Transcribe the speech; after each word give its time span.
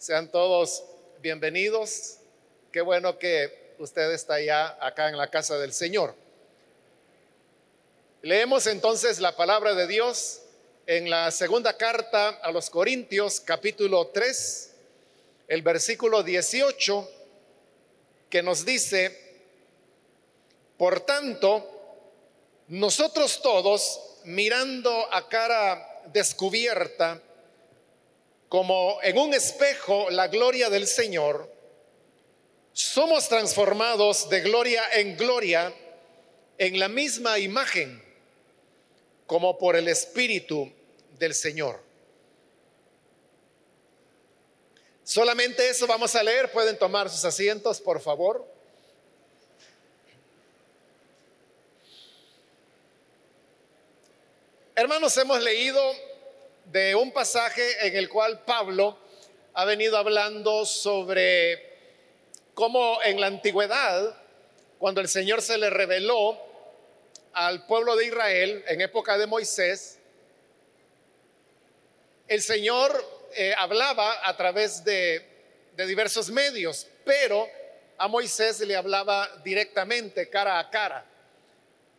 Sean 0.00 0.32
todos 0.32 0.82
bienvenidos. 1.20 2.20
Qué 2.72 2.80
bueno 2.80 3.18
que 3.18 3.74
usted 3.78 4.10
está 4.12 4.40
ya 4.40 4.78
acá 4.80 5.10
en 5.10 5.18
la 5.18 5.28
casa 5.28 5.58
del 5.58 5.74
Señor. 5.74 6.14
Leemos 8.22 8.66
entonces 8.66 9.20
la 9.20 9.36
palabra 9.36 9.74
de 9.74 9.86
Dios 9.86 10.40
en 10.86 11.10
la 11.10 11.30
segunda 11.30 11.76
carta 11.76 12.30
a 12.30 12.50
los 12.50 12.70
Corintios, 12.70 13.40
capítulo 13.40 14.06
3, 14.06 14.70
el 15.48 15.60
versículo 15.60 16.22
18, 16.22 17.10
que 18.30 18.42
nos 18.42 18.64
dice, 18.64 19.44
por 20.78 21.00
tanto, 21.00 21.68
nosotros 22.68 23.42
todos, 23.42 24.00
mirando 24.24 24.90
a 25.12 25.28
cara 25.28 26.00
descubierta, 26.06 27.20
como 28.50 28.98
en 29.04 29.16
un 29.16 29.32
espejo 29.32 30.10
la 30.10 30.26
gloria 30.26 30.68
del 30.68 30.88
Señor, 30.88 31.48
somos 32.72 33.28
transformados 33.28 34.28
de 34.28 34.40
gloria 34.40 34.82
en 34.94 35.16
gloria 35.16 35.72
en 36.58 36.76
la 36.80 36.88
misma 36.88 37.38
imagen, 37.38 38.02
como 39.28 39.56
por 39.56 39.76
el 39.76 39.86
Espíritu 39.86 40.68
del 41.16 41.32
Señor. 41.32 41.80
Solamente 45.04 45.68
eso 45.68 45.86
vamos 45.86 46.16
a 46.16 46.22
leer. 46.24 46.50
Pueden 46.50 46.76
tomar 46.76 47.08
sus 47.08 47.24
asientos, 47.24 47.80
por 47.80 48.00
favor. 48.00 48.44
Hermanos, 54.74 55.16
hemos 55.18 55.40
leído 55.40 55.80
de 56.70 56.94
un 56.94 57.10
pasaje 57.12 57.86
en 57.86 57.96
el 57.96 58.08
cual 58.08 58.44
Pablo 58.44 58.96
ha 59.54 59.64
venido 59.64 59.96
hablando 59.96 60.64
sobre 60.64 61.68
cómo 62.54 63.02
en 63.02 63.20
la 63.20 63.26
antigüedad, 63.26 64.16
cuando 64.78 65.00
el 65.00 65.08
Señor 65.08 65.42
se 65.42 65.58
le 65.58 65.68
reveló 65.68 66.38
al 67.32 67.66
pueblo 67.66 67.96
de 67.96 68.06
Israel 68.06 68.64
en 68.68 68.80
época 68.80 69.18
de 69.18 69.26
Moisés, 69.26 69.98
el 72.28 72.40
Señor 72.40 73.04
eh, 73.34 73.52
hablaba 73.58 74.28
a 74.28 74.36
través 74.36 74.84
de, 74.84 75.26
de 75.74 75.86
diversos 75.86 76.30
medios, 76.30 76.86
pero 77.04 77.48
a 77.98 78.06
Moisés 78.06 78.60
le 78.60 78.76
hablaba 78.76 79.28
directamente, 79.42 80.30
cara 80.30 80.60
a 80.60 80.70
cara. 80.70 81.04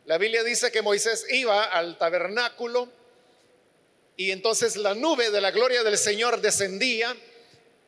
La 0.06 0.18
Biblia 0.18 0.44
dice 0.44 0.72
que 0.72 0.82
Moisés 0.82 1.26
iba 1.30 1.66
al 1.66 1.98
tabernáculo, 1.98 3.01
y 4.22 4.32
entonces 4.32 4.76
la 4.76 4.94
nube 4.94 5.32
de 5.32 5.42
la 5.42 5.50
gloria 5.50 5.84
del 5.84 5.98
Señor 5.98 6.42
descendía 6.42 7.18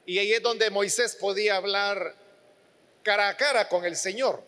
y 0.04 0.18
ahí 0.18 0.34
es 0.34 0.42
donde 0.42 0.72
Moisés 0.72 1.16
podía 1.16 1.58
hablar 1.58 2.16
cara 3.04 3.30
a 3.30 3.38
cara 3.38 3.70
con 3.70 3.86
el 3.86 3.96
Señor. 3.96 4.42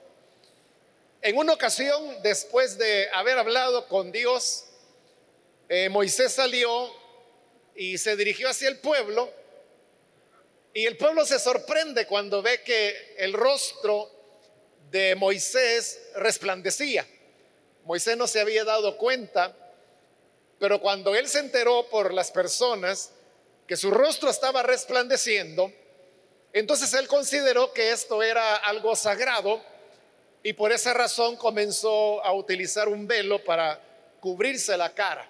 En 1.22 1.38
una 1.38 1.54
ocasión, 1.54 2.24
después 2.24 2.80
de 2.80 3.08
haber 3.14 3.38
hablado 3.38 3.88
con 3.88 4.12
Dios, 4.12 4.66
eh, 5.70 5.88
Moisés 5.90 6.32
salió 6.32 6.92
y 7.76 8.00
se 8.00 8.16
dirigió 8.16 8.50
hacia 8.50 8.68
el 8.68 8.80
pueblo 8.80 9.32
y 10.74 10.88
el 10.88 10.98
pueblo 10.98 11.24
se 11.24 11.38
sorprende 11.38 12.08
cuando 12.08 12.42
ve 12.42 12.64
que 12.64 13.14
el 13.20 13.34
rostro 13.34 14.10
de 14.90 15.14
Moisés 15.14 16.02
resplandecía. 16.16 17.06
Moisés 17.84 18.18
no 18.18 18.26
se 18.26 18.40
había 18.40 18.64
dado 18.64 18.98
cuenta 18.98 19.56
pero 20.60 20.80
cuando 20.80 21.16
él 21.16 21.28
se 21.28 21.40
enteró 21.40 21.88
por 21.90 22.14
las 22.14 22.32
personas 22.32 23.12
que 23.68 23.76
su 23.76 23.92
rostro 23.92 24.30
estaba 24.30 24.64
resplandeciendo, 24.64 25.72
entonces 26.54 26.94
él 26.94 27.08
consideró 27.08 27.74
que 27.74 27.92
esto 27.92 28.24
era 28.24 28.56
algo 28.56 28.96
sagrado 28.96 29.62
y 30.44 30.54
por 30.54 30.72
esa 30.72 30.94
razón 30.94 31.36
comenzó 31.36 32.24
a 32.24 32.32
utilizar 32.34 32.88
un 32.88 33.08
velo 33.08 33.44
para 33.44 33.82
cubrirse 34.20 34.78
la 34.78 34.94
cara. 34.94 35.30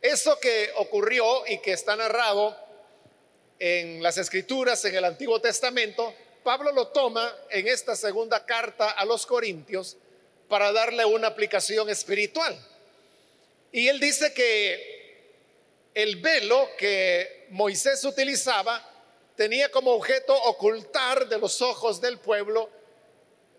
Eso 0.00 0.38
que 0.40 0.70
ocurrió 0.76 1.46
y 1.46 1.58
que 1.58 1.72
está 1.72 1.94
narrado 1.94 2.56
en 3.58 4.02
las 4.02 4.18
escrituras, 4.18 4.84
en 4.84 4.94
el 4.94 5.04
Antiguo 5.04 5.40
Testamento, 5.40 6.14
Pablo 6.42 6.72
lo 6.72 6.88
toma 6.88 7.32
en 7.50 7.68
esta 7.68 7.94
segunda 7.94 8.44
carta 8.44 8.90
a 8.90 9.04
los 9.04 9.26
Corintios 9.26 9.96
para 10.48 10.72
darle 10.72 11.04
una 11.04 11.28
aplicación 11.28 11.88
espiritual. 11.88 12.58
Y 13.72 13.88
él 13.88 13.98
dice 13.98 14.34
que 14.34 14.92
el 15.94 16.16
velo 16.16 16.70
que 16.76 17.46
Moisés 17.50 18.04
utilizaba 18.04 18.88
tenía 19.34 19.70
como 19.70 19.92
objeto 19.92 20.34
ocultar 20.34 21.26
de 21.26 21.38
los 21.38 21.60
ojos 21.62 22.00
del 22.00 22.18
pueblo 22.18 22.68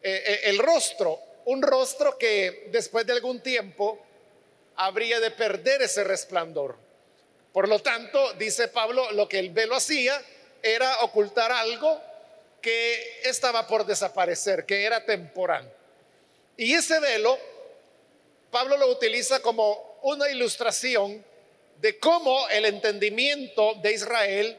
eh, 0.01 0.23
eh, 0.25 0.41
el 0.45 0.59
rostro, 0.59 1.19
un 1.45 1.61
rostro 1.61 2.17
que 2.17 2.69
después 2.71 3.05
de 3.05 3.13
algún 3.13 3.41
tiempo 3.41 3.99
habría 4.75 5.19
de 5.19 5.31
perder 5.31 5.81
ese 5.81 6.03
resplandor. 6.03 6.77
Por 7.51 7.67
lo 7.67 7.79
tanto, 7.79 8.33
dice 8.33 8.67
Pablo, 8.67 9.11
lo 9.11 9.27
que 9.27 9.39
el 9.39 9.49
velo 9.51 9.75
hacía 9.75 10.21
era 10.61 11.01
ocultar 11.01 11.51
algo 11.51 12.01
que 12.61 13.21
estaba 13.23 13.67
por 13.67 13.85
desaparecer, 13.85 14.65
que 14.65 14.83
era 14.83 15.05
temporal. 15.05 15.71
Y 16.57 16.73
ese 16.73 16.99
velo, 16.99 17.37
Pablo 18.51 18.77
lo 18.77 18.87
utiliza 18.87 19.41
como 19.41 19.92
una 20.03 20.29
ilustración 20.29 21.23
de 21.79 21.97
cómo 21.97 22.47
el 22.49 22.65
entendimiento 22.65 23.73
de 23.81 23.93
Israel 23.93 24.57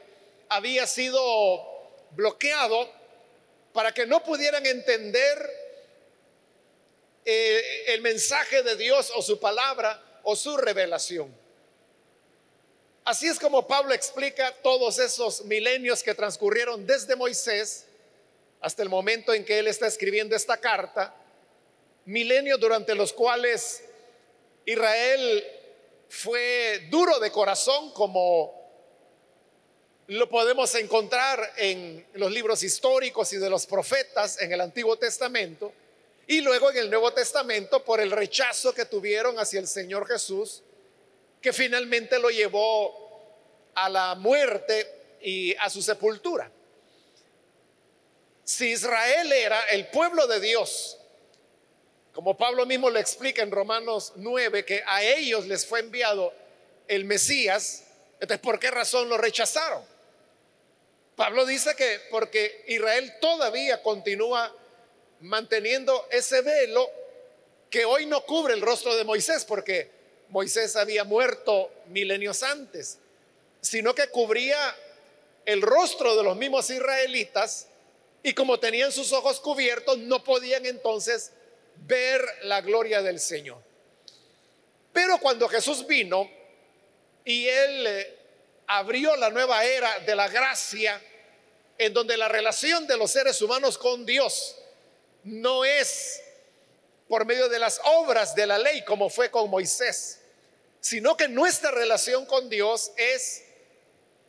había 0.49 0.87
sido 0.87 1.23
bloqueado 2.11 2.91
para 3.73 3.93
que 3.93 4.07
no 4.07 4.23
pudieran 4.23 4.65
entender 4.67 5.51
eh, 7.25 7.85
el 7.89 8.01
mensaje 8.01 8.63
de 8.63 8.77
Dios 8.77 9.13
o 9.17 9.23
su 9.23 9.39
palabra 9.39 10.03
o 10.23 10.35
su 10.35 10.57
revelación. 10.57 11.35
Así 13.05 13.27
es 13.27 13.39
como 13.39 13.67
Pablo 13.67 13.93
explica 13.93 14.55
todos 14.63 14.99
esos 14.99 15.45
milenios 15.45 16.03
que 16.03 16.15
transcurrieron 16.15 16.87
desde 16.87 17.17
Moisés 17.17 17.85
hasta 18.63 18.83
el 18.83 18.89
momento 18.89 19.35
en 19.35 19.45
que 19.45 19.59
él 19.59 19.67
está 19.67 19.87
escribiendo 19.87 20.35
esta 20.35 20.57
carta, 20.57 21.15
milenios 22.07 22.59
durante 22.59 22.95
los 22.95 23.13
cuales 23.13 23.85
Israel 24.67 25.45
fue 26.09 26.87
duro 26.91 27.19
de 27.19 27.31
corazón 27.31 27.93
como 27.93 28.63
lo 30.07 30.29
podemos 30.29 30.75
encontrar 30.75 31.53
en 31.57 32.07
los 32.15 32.31
libros 32.31 32.63
históricos 32.63 33.33
y 33.33 33.39
de 33.39 33.49
los 33.49 33.67
profetas 33.67 34.41
en 34.41 34.53
el 34.53 34.61
Antiguo 34.61 34.97
Testamento 34.97 35.73
y 36.27 36.41
luego 36.41 36.71
en 36.71 36.79
el 36.79 36.91
Nuevo 36.91 37.13
Testamento 37.13 37.85
por 37.85 38.01
el 38.01 38.11
rechazo 38.11 38.75
que 38.75 38.85
tuvieron 38.85 39.39
hacia 39.39 39.61
el 39.61 39.67
Señor 39.67 40.07
Jesús, 40.07 40.63
que 41.41 41.53
finalmente 41.53 42.19
lo 42.19 42.31
llevó 42.31 43.05
a 43.75 43.89
la 43.89 44.15
muerte 44.15 45.17
y 45.21 45.55
a 45.57 45.69
su 45.69 45.83
sepultura. 45.83 46.51
Si 48.45 48.73
Israel 48.73 49.33
era 49.33 49.61
el 49.71 49.89
pueblo 49.89 50.27
de 50.27 50.41
Dios, 50.41 50.99
como 52.15 52.37
Pablo 52.37 52.65
mismo 52.65 52.89
lo 52.91 52.99
explica 53.01 53.43
en 53.43 53.51
Romanos 53.51 54.13
9, 54.15 54.65
que 54.65 54.83
a 54.87 55.03
ellos 55.03 55.47
les 55.47 55.67
fue 55.67 55.81
enviado 55.81 56.33
el 56.87 57.05
Mesías, 57.05 57.83
entonces 58.21 58.39
¿por 58.39 58.61
qué 58.61 58.71
razón 58.71 59.09
lo 59.09 59.19
rechazaron? 59.19 59.83
Pablo 61.17 61.45
dice 61.45 61.75
que 61.77 62.01
porque 62.11 62.65
Israel 62.69 63.15
todavía 63.21 63.83
continúa 63.83 64.55
manteniendo 65.21 66.07
ese 66.11 66.41
velo 66.43 66.89
que 67.69 67.85
hoy 67.85 68.07
no 68.07 68.25
cubre 68.25 68.55
el 68.55 68.61
rostro 68.61 68.95
de 68.95 69.03
Moisés, 69.03 69.45
porque 69.45 69.91
Moisés 70.29 70.77
había 70.77 71.03
muerto 71.03 71.71
milenios 71.89 72.45
antes, 72.45 72.99
sino 73.61 73.93
que 73.93 74.07
cubría 74.09 74.77
el 75.47 75.63
rostro 75.63 76.15
de 76.15 76.23
los 76.23 76.37
mismos 76.37 76.71
israelitas 76.71 77.67
y 78.23 78.35
como 78.35 78.61
tenían 78.61 78.93
sus 78.93 79.13
ojos 79.13 79.41
cubiertos, 79.41 79.99
no 79.99 80.23
podían 80.23 80.65
entonces 80.65 81.33
ver 81.87 82.25
la 82.43 82.61
gloria 82.61 83.03
del 83.03 83.21
Señor. 83.21 83.63
Pero 84.93 85.19
cuando 85.19 85.49
Jesús 85.49 85.87
vino 85.87 86.31
y 87.25 87.49
él 87.49 87.87
eh, 87.87 88.19
abrió 88.67 89.17
la 89.17 89.31
nueva 89.31 89.65
era 89.65 89.99
de 90.01 90.15
la 90.15 90.29
gracia, 90.29 91.01
en 91.77 91.93
donde 91.93 92.17
la 92.17 92.29
relación 92.29 92.87
de 92.87 92.97
los 92.97 93.11
seres 93.11 93.41
humanos 93.43 93.77
con 93.77 94.07
Dios 94.07 94.57
no 95.25 95.65
es 95.65 96.23
por 97.09 97.27
medio 97.27 97.49
de 97.49 97.59
las 97.59 97.81
obras 97.85 98.35
de 98.35 98.47
la 98.47 98.59
ley 98.59 98.85
como 98.85 99.11
fue 99.11 99.31
con 99.31 99.51
Moisés, 99.51 100.21
sino 100.81 101.17
que 101.17 101.29
nuestra 101.29 101.71
relación 101.71 102.25
con 102.27 102.49
Dios 102.49 102.93
es 102.97 103.43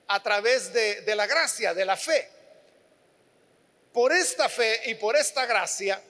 a 0.08 0.22
través 0.22 0.74
de, 0.74 1.02
de 1.02 1.16
la 1.16 1.28
gracia, 1.28 1.74
de 1.74 1.86
la 1.86 1.96
fe. 1.96 2.30
Por 3.94 4.12
esta 4.12 4.50
fe 4.50 4.82
y 4.86 4.96
por 4.96 5.16
esta 5.16 5.46
gracia, 5.46 6.02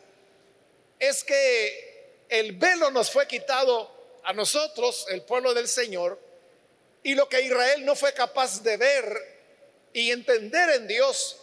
es 0.99 1.23
que 1.23 2.25
el 2.29 2.53
velo 2.53 2.91
nos 2.91 3.11
fue 3.11 3.27
quitado 3.27 3.91
a 4.23 4.33
nosotros, 4.33 5.05
el 5.09 5.21
pueblo 5.21 5.53
del 5.53 5.67
Señor, 5.67 6.19
y 7.03 7.13
lo 7.13 7.29
que 7.29 7.41
Israel 7.41 7.85
no 7.85 7.95
fue 7.95 8.13
capaz 8.13 8.63
de 8.63 8.77
ver 8.77 9.35
y 9.93 10.11
entender 10.11 10.71
en 10.71 10.87
Dios, 10.87 11.37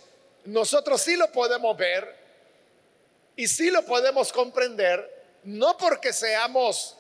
nosotros 0.45 1.01
sí 1.01 1.17
lo 1.17 1.31
podemos 1.31 1.77
ver 1.77 2.17
y 3.37 3.47
sí 3.47 3.71
lo 3.71 3.85
podemos 3.85 4.33
comprender, 4.33 5.09
no 5.45 5.77
porque 5.77 6.13
seamos 6.13 6.97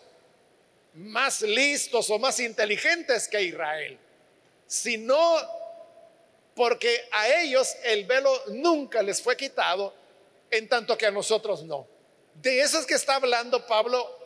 más 0.94 1.42
listos 1.42 2.08
o 2.10 2.18
más 2.18 2.38
inteligentes 2.38 3.26
que 3.26 3.42
Israel, 3.42 3.98
sino 4.66 5.36
porque 6.54 7.08
a 7.10 7.28
ellos 7.40 7.74
el 7.84 8.04
velo 8.04 8.30
nunca 8.48 9.02
les 9.02 9.20
fue 9.20 9.36
quitado, 9.36 9.92
en 10.50 10.68
tanto 10.68 10.96
que 10.96 11.06
a 11.06 11.10
nosotros 11.10 11.64
no. 11.64 11.86
De 12.34 12.60
eso 12.60 12.78
es 12.78 12.86
que 12.86 12.94
está 12.94 13.16
hablando 13.16 13.66
Pablo 13.66 14.22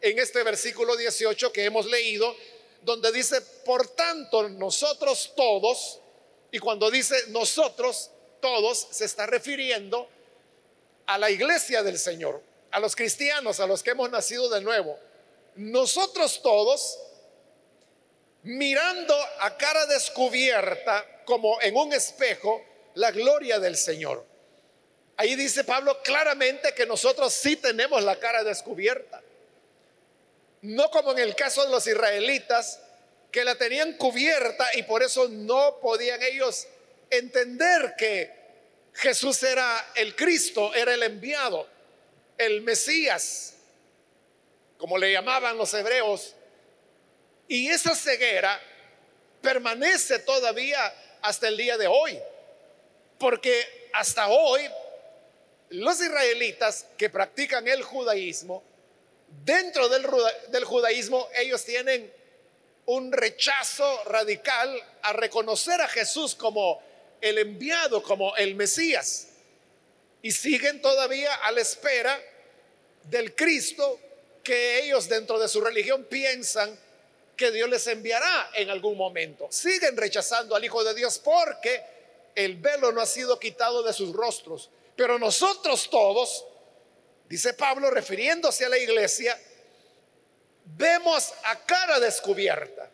en 0.00 0.18
este 0.18 0.42
versículo 0.42 0.96
18 0.96 1.52
que 1.52 1.64
hemos 1.64 1.86
leído, 1.86 2.34
donde 2.82 3.12
dice, 3.12 3.40
por 3.64 3.86
tanto, 3.88 4.48
nosotros 4.48 5.32
todos, 5.36 6.00
y 6.50 6.58
cuando 6.58 6.90
dice 6.90 7.14
nosotros 7.28 8.10
todos, 8.40 8.88
se 8.90 9.04
está 9.04 9.26
refiriendo 9.26 10.08
a 11.06 11.18
la 11.18 11.30
iglesia 11.30 11.82
del 11.82 11.98
Señor, 11.98 12.42
a 12.70 12.80
los 12.80 12.96
cristianos, 12.96 13.60
a 13.60 13.66
los 13.66 13.82
que 13.82 13.90
hemos 13.90 14.10
nacido 14.10 14.48
de 14.48 14.60
nuevo. 14.60 14.98
Nosotros 15.56 16.40
todos, 16.42 16.98
mirando 18.42 19.14
a 19.40 19.56
cara 19.56 19.86
descubierta, 19.86 21.24
como 21.24 21.60
en 21.60 21.76
un 21.76 21.92
espejo, 21.92 22.64
la 22.94 23.10
gloria 23.10 23.58
del 23.58 23.76
Señor. 23.76 24.29
Ahí 25.20 25.34
dice 25.34 25.64
Pablo 25.64 26.02
claramente 26.02 26.72
que 26.72 26.86
nosotros 26.86 27.34
sí 27.34 27.54
tenemos 27.54 28.02
la 28.02 28.18
cara 28.18 28.42
descubierta. 28.42 29.20
No 30.62 30.90
como 30.90 31.12
en 31.12 31.18
el 31.18 31.34
caso 31.36 31.62
de 31.62 31.70
los 31.70 31.86
israelitas, 31.86 32.80
que 33.30 33.44
la 33.44 33.54
tenían 33.54 33.98
cubierta 33.98 34.66
y 34.76 34.82
por 34.84 35.02
eso 35.02 35.28
no 35.28 35.76
podían 35.82 36.22
ellos 36.22 36.66
entender 37.10 37.96
que 37.98 38.32
Jesús 38.94 39.42
era 39.42 39.92
el 39.94 40.16
Cristo, 40.16 40.72
era 40.74 40.94
el 40.94 41.02
enviado, 41.02 41.68
el 42.38 42.62
Mesías, 42.62 43.56
como 44.78 44.96
le 44.96 45.12
llamaban 45.12 45.58
los 45.58 45.74
hebreos. 45.74 46.34
Y 47.46 47.68
esa 47.68 47.94
ceguera 47.94 48.58
permanece 49.42 50.20
todavía 50.20 50.94
hasta 51.20 51.46
el 51.48 51.58
día 51.58 51.76
de 51.76 51.88
hoy, 51.88 52.18
porque 53.18 53.90
hasta 53.92 54.26
hoy 54.28 54.66
los 55.70 56.00
israelitas 56.00 56.86
que 56.96 57.10
practican 57.10 57.66
el 57.68 57.82
judaísmo 57.82 58.62
dentro 59.44 59.88
del, 59.88 60.64
judaísmo 60.64 61.28
ellos 61.36 61.64
tienen 61.64 62.12
un 62.86 63.12
rechazo 63.12 64.04
radical 64.04 64.82
a 65.02 65.12
reconocer 65.12 65.80
a 65.80 65.88
Jesús 65.88 66.34
como 66.34 66.82
el 67.20 67.38
enviado, 67.38 68.02
como 68.02 68.34
el 68.36 68.54
Mesías. 68.54 69.28
Y 70.22 70.32
siguen 70.32 70.82
todavía 70.82 71.34
a 71.34 71.52
la 71.52 71.60
espera 71.60 72.20
del 73.04 73.34
Cristo 73.34 74.00
que 74.42 74.84
ellos 74.84 75.08
dentro 75.08 75.38
de 75.38 75.48
su 75.48 75.60
religión 75.60 76.04
piensan 76.04 76.76
que 77.36 77.50
Dios 77.50 77.70
les 77.70 77.86
enviará 77.86 78.50
en 78.54 78.70
algún 78.70 78.96
momento. 78.96 79.46
Siguen 79.50 79.96
rechazando 79.96 80.56
al 80.56 80.64
Hijo 80.64 80.82
de 80.82 80.94
Dios 80.94 81.18
porque 81.18 81.82
el 82.34 82.56
velo 82.56 82.92
no 82.92 83.00
ha 83.00 83.06
sido 83.06 83.38
quitado 83.38 83.82
de 83.82 83.92
sus 83.92 84.12
rostros. 84.12 84.68
Pero 85.00 85.18
nosotros 85.18 85.88
todos 85.88 86.44
dice 87.26 87.54
Pablo 87.54 87.90
refiriéndose 87.90 88.66
a 88.66 88.68
la 88.68 88.76
iglesia, 88.76 89.34
vemos 90.62 91.32
a 91.44 91.58
cara 91.64 91.98
descubierta. 91.98 92.90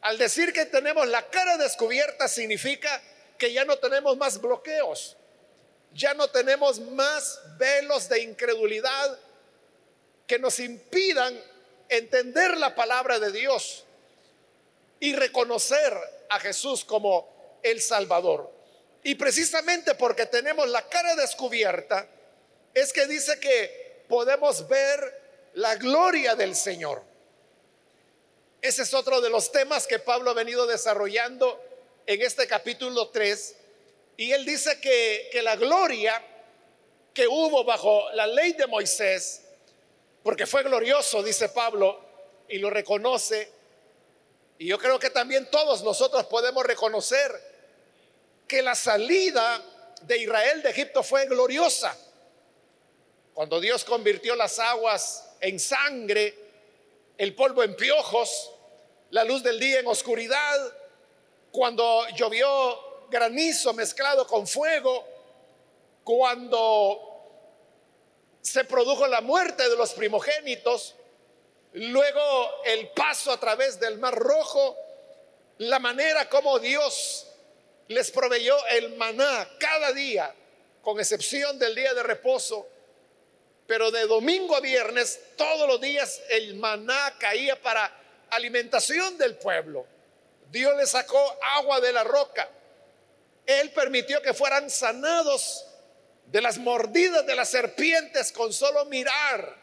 Al 0.00 0.18
decir 0.18 0.52
que 0.52 0.66
tenemos 0.66 1.06
la 1.06 1.30
cara 1.30 1.56
descubierta 1.56 2.26
significa 2.26 3.00
que 3.38 3.52
ya 3.52 3.64
no 3.64 3.78
tenemos 3.78 4.16
más 4.16 4.40
bloqueos, 4.40 5.16
ya 5.92 6.14
no 6.14 6.28
tenemos 6.30 6.80
más 6.80 7.40
velos 7.58 8.08
de 8.08 8.22
incredulidad 8.22 9.16
que 10.26 10.40
nos 10.40 10.58
impidan 10.58 11.40
entender 11.88 12.56
la 12.56 12.74
palabra 12.74 13.20
de 13.20 13.30
Dios 13.30 13.84
y 14.98 15.14
reconocer 15.14 15.96
a 16.28 16.40
Jesús 16.40 16.84
como 16.84 17.60
el 17.62 17.80
Salvador. 17.80 18.59
Y 19.02 19.14
precisamente 19.14 19.94
porque 19.94 20.26
tenemos 20.26 20.68
la 20.68 20.86
cara 20.88 21.14
descubierta, 21.16 22.06
es 22.74 22.92
que 22.92 23.06
dice 23.06 23.40
que 23.40 24.04
podemos 24.08 24.68
ver 24.68 25.20
la 25.54 25.76
gloria 25.76 26.34
del 26.34 26.54
Señor. 26.54 27.02
Ese 28.60 28.82
es 28.82 28.92
otro 28.92 29.20
de 29.20 29.30
los 29.30 29.50
temas 29.50 29.86
que 29.86 29.98
Pablo 29.98 30.30
ha 30.30 30.34
venido 30.34 30.66
desarrollando 30.66 31.62
en 32.06 32.20
este 32.20 32.46
capítulo 32.46 33.08
3. 33.08 33.56
Y 34.18 34.32
él 34.32 34.44
dice 34.44 34.78
que, 34.80 35.30
que 35.32 35.40
la 35.40 35.56
gloria 35.56 36.22
que 37.14 37.26
hubo 37.26 37.64
bajo 37.64 38.10
la 38.12 38.26
ley 38.26 38.52
de 38.52 38.66
Moisés, 38.66 39.42
porque 40.22 40.46
fue 40.46 40.62
glorioso, 40.62 41.22
dice 41.22 41.48
Pablo, 41.48 41.98
y 42.48 42.58
lo 42.58 42.68
reconoce. 42.68 43.50
Y 44.58 44.66
yo 44.66 44.78
creo 44.78 44.98
que 44.98 45.08
también 45.08 45.50
todos 45.50 45.82
nosotros 45.82 46.26
podemos 46.26 46.64
reconocer 46.66 47.49
que 48.50 48.62
la 48.62 48.74
salida 48.74 49.62
de 50.02 50.18
Israel 50.18 50.60
de 50.60 50.70
Egipto 50.70 51.04
fue 51.04 51.24
gloriosa. 51.26 51.96
Cuando 53.32 53.60
Dios 53.60 53.84
convirtió 53.84 54.34
las 54.34 54.58
aguas 54.58 55.36
en 55.38 55.60
sangre, 55.60 56.36
el 57.16 57.32
polvo 57.36 57.62
en 57.62 57.76
piojos, 57.76 58.50
la 59.10 59.22
luz 59.22 59.44
del 59.44 59.60
día 59.60 59.78
en 59.78 59.86
oscuridad, 59.86 60.74
cuando 61.52 62.04
llovió 62.16 63.06
granizo 63.08 63.72
mezclado 63.72 64.26
con 64.26 64.48
fuego, 64.48 65.06
cuando 66.02 67.22
se 68.42 68.64
produjo 68.64 69.06
la 69.06 69.20
muerte 69.20 69.68
de 69.68 69.76
los 69.76 69.92
primogénitos, 69.92 70.96
luego 71.74 72.64
el 72.64 72.88
paso 72.88 73.30
a 73.30 73.38
través 73.38 73.78
del 73.78 73.98
mar 73.98 74.16
rojo, 74.16 74.76
la 75.58 75.78
manera 75.78 76.28
como 76.28 76.58
Dios 76.58 77.29
les 77.90 78.12
proveyó 78.12 78.56
el 78.68 78.96
maná 78.96 79.48
cada 79.58 79.92
día, 79.92 80.32
con 80.80 81.00
excepción 81.00 81.58
del 81.58 81.74
día 81.74 81.92
de 81.92 82.04
reposo, 82.04 82.68
pero 83.66 83.90
de 83.90 84.06
domingo 84.06 84.54
a 84.54 84.60
viernes, 84.60 85.18
todos 85.36 85.66
los 85.66 85.80
días 85.80 86.22
el 86.28 86.54
maná 86.54 87.16
caía 87.18 87.60
para 87.60 87.92
alimentación 88.30 89.18
del 89.18 89.34
pueblo. 89.34 89.84
Dios 90.52 90.72
le 90.76 90.86
sacó 90.86 91.36
agua 91.58 91.80
de 91.80 91.92
la 91.92 92.04
roca. 92.04 92.48
Él 93.44 93.72
permitió 93.72 94.22
que 94.22 94.34
fueran 94.34 94.70
sanados 94.70 95.66
de 96.26 96.40
las 96.40 96.58
mordidas 96.58 97.26
de 97.26 97.34
las 97.34 97.48
serpientes 97.48 98.30
con 98.30 98.52
solo 98.52 98.84
mirar 98.84 99.56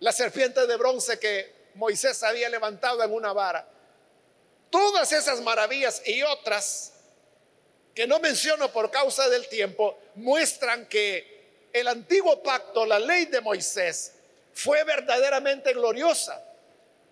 la 0.00 0.12
serpiente 0.12 0.66
de 0.66 0.76
bronce 0.76 1.18
que 1.18 1.70
Moisés 1.76 2.22
había 2.22 2.50
levantado 2.50 3.02
en 3.02 3.10
una 3.10 3.32
vara. 3.32 3.66
Todas 4.68 5.12
esas 5.12 5.40
maravillas 5.40 6.02
y 6.06 6.22
otras 6.22 6.92
que 7.96 8.06
no 8.06 8.20
menciono 8.20 8.70
por 8.70 8.90
causa 8.90 9.26
del 9.30 9.48
tiempo 9.48 9.98
muestran 10.16 10.86
que 10.86 11.70
el 11.72 11.88
antiguo 11.88 12.42
pacto, 12.42 12.84
la 12.84 12.98
ley 12.98 13.24
de 13.24 13.40
Moisés, 13.40 14.12
fue 14.52 14.84
verdaderamente 14.84 15.72
gloriosa. 15.72 16.44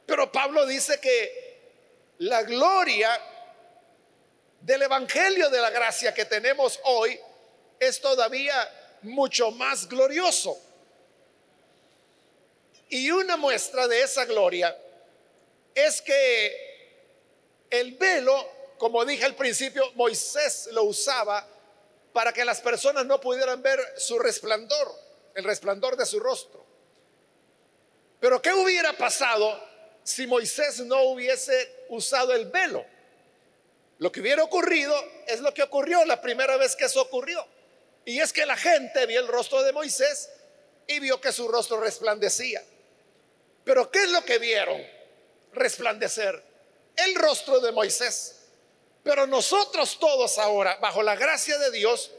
Pero 0.04 0.30
Pablo 0.30 0.66
dice 0.66 1.00
que 1.00 1.58
la 2.18 2.42
gloria 2.42 3.18
del 4.60 4.82
Evangelio 4.82 5.48
de 5.48 5.62
la 5.62 5.70
Gracia 5.70 6.12
que 6.12 6.26
tenemos 6.26 6.78
hoy 6.84 7.18
es 7.80 7.98
todavía 8.02 8.54
mucho 9.00 9.50
más 9.52 9.88
glorioso. 9.88 10.60
Y 12.90 13.10
una 13.10 13.38
muestra 13.38 13.88
de 13.88 14.02
esa 14.02 14.26
gloria 14.26 14.76
es 15.74 16.02
que 16.02 16.74
el 17.70 17.92
velo, 17.92 18.53
como 18.84 19.02
dije 19.06 19.24
al 19.24 19.34
principio, 19.34 19.90
Moisés 19.94 20.68
lo 20.72 20.82
usaba 20.82 21.48
para 22.12 22.34
que 22.34 22.44
las 22.44 22.60
personas 22.60 23.06
no 23.06 23.18
pudieran 23.18 23.62
ver 23.62 23.80
su 23.96 24.18
resplandor, 24.18 24.94
el 25.34 25.42
resplandor 25.42 25.96
de 25.96 26.04
su 26.04 26.20
rostro. 26.20 26.62
Pero 28.20 28.42
¿qué 28.42 28.52
hubiera 28.52 28.92
pasado 28.92 29.58
si 30.02 30.26
Moisés 30.26 30.80
no 30.80 31.00
hubiese 31.04 31.86
usado 31.88 32.34
el 32.34 32.50
velo? 32.50 32.84
Lo 34.00 34.12
que 34.12 34.20
hubiera 34.20 34.44
ocurrido 34.44 34.94
es 35.28 35.40
lo 35.40 35.54
que 35.54 35.62
ocurrió 35.62 36.04
la 36.04 36.20
primera 36.20 36.58
vez 36.58 36.76
que 36.76 36.84
eso 36.84 37.00
ocurrió. 37.00 37.42
Y 38.04 38.20
es 38.20 38.34
que 38.34 38.44
la 38.44 38.54
gente 38.58 39.06
vio 39.06 39.20
el 39.20 39.28
rostro 39.28 39.62
de 39.62 39.72
Moisés 39.72 40.28
y 40.86 41.00
vio 41.00 41.18
que 41.22 41.32
su 41.32 41.48
rostro 41.48 41.80
resplandecía. 41.80 42.62
Pero 43.64 43.90
¿qué 43.90 44.02
es 44.02 44.10
lo 44.10 44.22
que 44.26 44.36
vieron 44.36 44.78
resplandecer? 45.54 46.44
El 46.96 47.14
rostro 47.14 47.60
de 47.60 47.72
Moisés. 47.72 48.42
Pero 49.04 49.26
nosotros 49.26 49.98
todos 50.00 50.38
ahora, 50.38 50.76
bajo 50.80 51.02
la 51.02 51.14
gracia 51.14 51.56
de 51.58 51.70
Dios, 51.70 52.10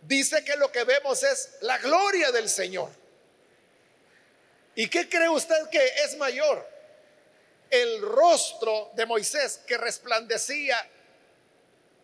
dice 0.00 0.42
que 0.44 0.56
lo 0.56 0.72
que 0.72 0.84
vemos 0.84 1.22
es 1.24 1.56
la 1.60 1.76
gloria 1.78 2.30
del 2.30 2.48
Señor. 2.48 2.88
¿Y 4.74 4.88
qué 4.88 5.08
cree 5.08 5.28
usted 5.28 5.68
que 5.68 5.84
es 6.04 6.16
mayor? 6.16 6.66
El 7.68 8.00
rostro 8.00 8.90
de 8.94 9.04
Moisés 9.04 9.60
que 9.66 9.76
resplandecía 9.76 10.88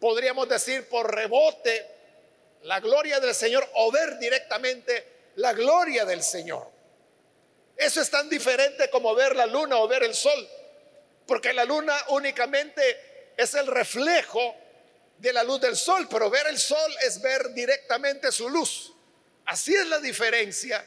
podríamos 0.00 0.48
decir 0.48 0.88
por 0.88 1.14
rebote, 1.14 1.87
la 2.62 2.80
gloria 2.80 3.20
del 3.20 3.34
Señor 3.34 3.68
o 3.75 3.90
ver 3.92 4.18
directamente 4.18 5.30
la 5.37 5.52
gloria 5.52 6.04
del 6.04 6.22
Señor. 6.22 6.66
Eso 7.76 8.00
es 8.00 8.10
tan 8.10 8.28
diferente 8.28 8.90
como 8.90 9.14
ver 9.14 9.37
la 9.37 9.46
luna 9.46 9.76
o 9.78 9.87
ver 9.87 10.02
el 10.02 10.14
sol, 10.14 10.48
porque 11.26 11.52
la 11.52 11.64
luna 11.64 11.96
únicamente 12.08 13.08
es 13.38 13.54
el 13.54 13.68
reflejo 13.68 14.54
de 15.16 15.33
la 15.33 15.45
luz 15.45 15.61
del 15.61 15.76
sol, 15.76 16.09
pero 16.11 16.28
ver 16.28 16.49
el 16.49 16.59
sol 16.59 16.92
es 17.07 17.23
ver 17.23 17.54
directamente 17.54 18.33
su 18.33 18.50
luz. 18.50 18.92
Así 19.47 19.75
es 19.75 19.87
la 19.87 20.00
diferencia 20.00 20.85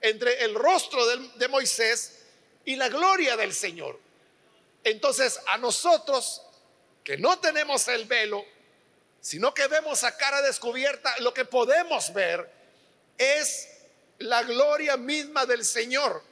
entre 0.00 0.42
el 0.42 0.54
rostro 0.54 1.06
de, 1.06 1.48
Moisés 1.48 2.18
y 2.64 2.76
la 2.76 2.88
gloria 2.88 3.36
del 3.36 3.52
Señor. 3.52 4.00
Entonces 4.82 5.38
a 5.46 5.58
nosotros 5.58 6.42
que 7.04 7.18
no 7.18 7.38
tenemos 7.38 7.86
el 7.88 8.06
velo, 8.06 8.42
sino 9.20 9.52
que 9.52 9.66
vemos 9.66 10.02
a 10.02 10.16
cara 10.16 10.40
descubierta, 10.40 11.14
lo 11.18 11.34
que 11.34 11.44
podemos 11.44 12.12
ver 12.14 12.50
es 13.18 13.68
la 14.18 14.42
gloria 14.44 14.96
misma 14.96 15.44
del 15.44 15.62
Señor. 15.62 16.22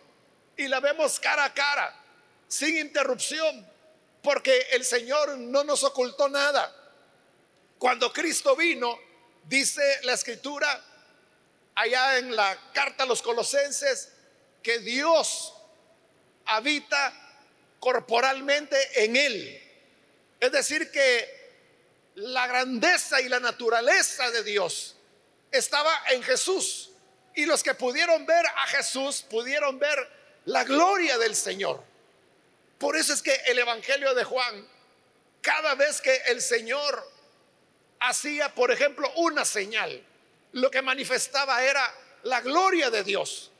Y 0.56 0.68
la 0.68 0.80
vemos 0.80 1.20
cara 1.20 1.44
a 1.44 1.54
cara, 1.54 1.94
sin 2.48 2.78
interrupción, 2.78 3.69
porque 4.22 4.68
el 4.72 4.84
Señor 4.84 5.38
no 5.38 5.64
nos 5.64 5.82
ocultó 5.84 6.28
nada. 6.28 6.74
Cuando 7.78 8.12
Cristo 8.12 8.54
vino, 8.56 8.98
dice 9.44 10.00
la 10.02 10.12
escritura 10.12 10.84
allá 11.74 12.18
en 12.18 12.36
la 12.36 12.72
carta 12.72 13.04
a 13.04 13.06
los 13.06 13.22
colosenses, 13.22 14.12
que 14.62 14.78
Dios 14.80 15.54
habita 16.44 17.12
corporalmente 17.78 19.04
en 19.04 19.16
él. 19.16 19.62
Es 20.38 20.52
decir, 20.52 20.90
que 20.90 21.40
la 22.16 22.46
grandeza 22.46 23.20
y 23.20 23.28
la 23.28 23.40
naturaleza 23.40 24.30
de 24.30 24.42
Dios 24.42 24.96
estaba 25.50 25.90
en 26.10 26.22
Jesús. 26.22 26.90
Y 27.34 27.46
los 27.46 27.62
que 27.62 27.74
pudieron 27.74 28.26
ver 28.26 28.44
a 28.46 28.66
Jesús 28.66 29.22
pudieron 29.22 29.78
ver 29.78 29.98
la 30.44 30.64
gloria 30.64 31.16
del 31.18 31.34
Señor. 31.34 31.82
Por 32.80 32.96
eso 32.96 33.12
es 33.12 33.20
que 33.20 33.34
el 33.46 33.58
Evangelio 33.58 34.14
de 34.14 34.24
Juan, 34.24 34.66
cada 35.42 35.74
vez 35.74 36.00
que 36.00 36.16
el 36.28 36.40
Señor 36.40 37.06
hacía, 38.00 38.54
por 38.54 38.70
ejemplo, 38.70 39.12
una 39.16 39.44
señal, 39.44 40.02
lo 40.52 40.70
que 40.70 40.80
manifestaba 40.80 41.62
era 41.62 41.94
la 42.22 42.40
gloria 42.40 42.88
de 42.88 43.04
Dios. 43.04 43.50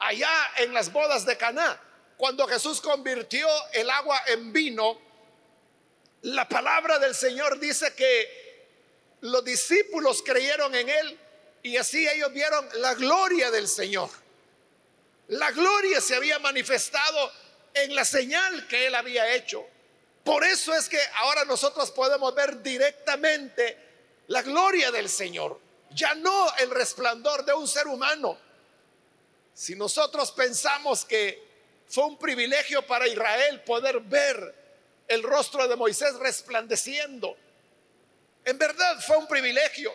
Allá 0.00 0.28
en 0.56 0.74
las 0.74 0.92
bodas 0.92 1.24
de 1.24 1.36
Caná, 1.36 1.80
cuando 2.16 2.48
Jesús 2.48 2.80
convirtió 2.80 3.46
el 3.74 3.88
agua 3.88 4.20
en 4.26 4.52
vino, 4.52 5.00
la 6.22 6.48
palabra 6.48 6.98
del 6.98 7.14
Señor 7.14 7.60
dice 7.60 7.94
que 7.94 8.66
los 9.20 9.44
discípulos 9.44 10.20
creyeron 10.26 10.74
en 10.74 10.88
él 10.88 11.18
y 11.62 11.76
así 11.76 12.08
ellos 12.08 12.32
vieron 12.32 12.68
la 12.74 12.94
gloria 12.94 13.52
del 13.52 13.68
Señor. 13.68 14.10
La 15.28 15.52
gloria 15.52 16.00
se 16.00 16.16
había 16.16 16.40
manifestado 16.40 17.32
en 17.74 17.94
la 17.94 18.04
señal 18.04 18.66
que 18.68 18.86
él 18.86 18.94
había 18.94 19.34
hecho. 19.34 19.64
Por 20.24 20.44
eso 20.44 20.74
es 20.74 20.88
que 20.88 21.00
ahora 21.16 21.44
nosotros 21.44 21.90
podemos 21.90 22.34
ver 22.34 22.62
directamente 22.62 23.76
la 24.28 24.42
gloria 24.42 24.90
del 24.90 25.08
Señor, 25.08 25.58
ya 25.90 26.14
no 26.14 26.56
el 26.58 26.70
resplandor 26.70 27.44
de 27.44 27.52
un 27.52 27.66
ser 27.66 27.86
humano. 27.86 28.38
Si 29.54 29.74
nosotros 29.74 30.32
pensamos 30.32 31.04
que 31.04 31.52
fue 31.92 32.04
un 32.04 32.16
privilegio 32.16 32.86
para 32.86 33.06
Israel 33.06 33.60
poder 33.62 34.00
ver 34.00 34.62
el 35.08 35.22
rostro 35.22 35.68
de 35.68 35.76
Moisés 35.76 36.14
resplandeciendo. 36.14 37.36
En 38.46 38.56
verdad 38.56 38.98
fue 39.06 39.18
un 39.18 39.26
privilegio, 39.26 39.92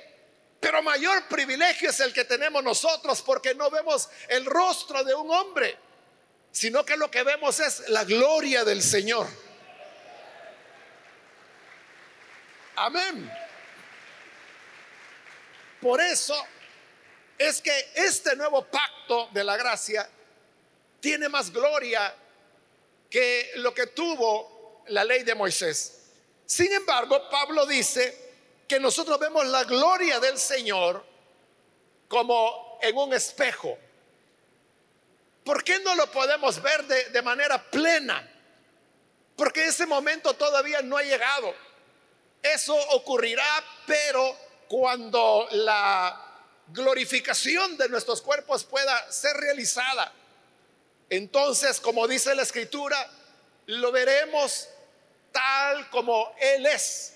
pero 0.60 0.84
mayor 0.84 1.28
privilegio 1.28 1.90
es 1.90 2.00
el 2.00 2.14
que 2.14 2.24
tenemos 2.24 2.64
nosotros 2.64 3.24
porque 3.24 3.56
no 3.56 3.72
vemos 3.72 4.10
el 4.30 4.46
rostro 4.46 5.04
de 5.04 5.16
un 5.16 5.32
hombre, 5.32 5.76
sino 6.52 6.86
que 6.86 6.98
lo 6.98 7.12
que 7.12 7.24
vemos 7.24 7.60
es 7.60 7.90
la 7.90 8.04
gloria 8.04 8.64
del 8.64 8.82
Señor. 8.82 9.28
Amén. 12.76 13.32
Por 15.82 16.02
eso 16.02 16.36
es 17.38 17.62
que 17.62 17.92
este 17.96 18.36
nuevo 18.36 18.66
pacto 18.66 19.30
de 19.32 19.44
la 19.44 19.58
gracia 19.58 20.10
tiene 21.00 21.30
más 21.30 21.52
gloria 21.52 22.14
que 23.10 23.52
lo 23.56 23.74
que 23.74 23.88
tuvo 23.88 24.84
la 24.88 25.04
ley 25.04 25.24
de 25.24 25.36
Moisés. 25.36 25.94
Sin 26.46 26.72
embargo, 26.72 27.30
Pablo 27.30 27.66
dice 27.66 28.28
que 28.68 28.80
nosotros 28.80 29.20
vemos 29.20 29.46
la 29.48 29.64
gloria 29.64 30.20
del 30.20 30.38
Señor 30.38 31.06
como 32.08 32.80
en 32.82 32.98
un 32.98 33.14
espejo. 33.14 33.78
¿Por 35.48 35.64
qué 35.64 35.80
no 35.80 35.96
lo 35.96 36.12
podemos 36.12 36.62
ver 36.62 36.84
de, 36.84 37.22
manera 37.22 37.72
plena? 37.72 38.22
Porque 39.38 39.66
ese 39.68 39.86
momento 39.86 40.34
todavía 40.34 40.82
no 40.82 40.98
ha 40.98 41.04
llegado. 41.04 41.56
Eso 42.44 42.76
ocurrirá, 42.90 43.48
pero 43.86 44.36
cuando 44.68 45.48
la 45.52 46.22
glorificación 46.68 47.78
de 47.78 47.88
nuestros 47.88 48.22
cuerpos 48.22 48.66
pueda 48.66 49.10
ser 49.10 49.38
realizada, 49.38 50.12
entonces, 51.10 51.80
como 51.80 52.10
dice 52.10 52.36
la 52.36 52.42
escritura, 52.42 53.10
lo 53.68 53.94
veremos 53.94 54.68
tal 55.32 55.90
como 55.92 56.36
Él 56.42 56.66
es 56.66 57.14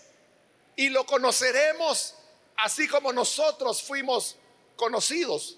y 0.78 0.88
lo 0.88 1.06
conoceremos 1.06 2.16
así 2.56 2.88
como 2.88 3.12
nosotros 3.12 3.84
fuimos 3.84 4.38
conocidos. 4.78 5.58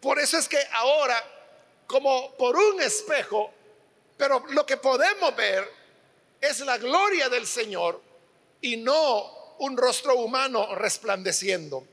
Por 0.00 0.18
eso 0.18 0.38
es 0.38 0.48
que 0.48 0.58
ahora, 0.72 1.22
como 1.86 2.34
por 2.36 2.56
un 2.56 2.80
espejo, 2.80 3.52
pero 4.16 4.44
lo 4.50 4.64
que 4.64 4.76
podemos 4.76 5.34
ver 5.36 5.70
es 6.40 6.60
la 6.60 6.78
gloria 6.78 7.28
del 7.28 7.46
Señor 7.46 8.00
y 8.60 8.76
no 8.76 9.56
un 9.58 9.76
rostro 9.76 10.16
humano 10.16 10.74
resplandeciendo. 10.74 11.86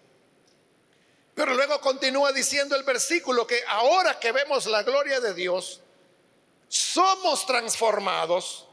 Pero 1.33 1.53
luego 1.53 1.79
continúa 1.79 2.31
diciendo 2.31 2.75
el 2.75 2.83
versículo 2.83 3.47
que 3.47 3.63
ahora 3.67 4.19
que 4.19 4.31
vemos 4.31 4.65
la 4.65 4.83
gloria 4.83 5.19
de 5.19 5.33
Dios, 5.33 5.81
somos 6.67 7.45
transformados 7.45 8.67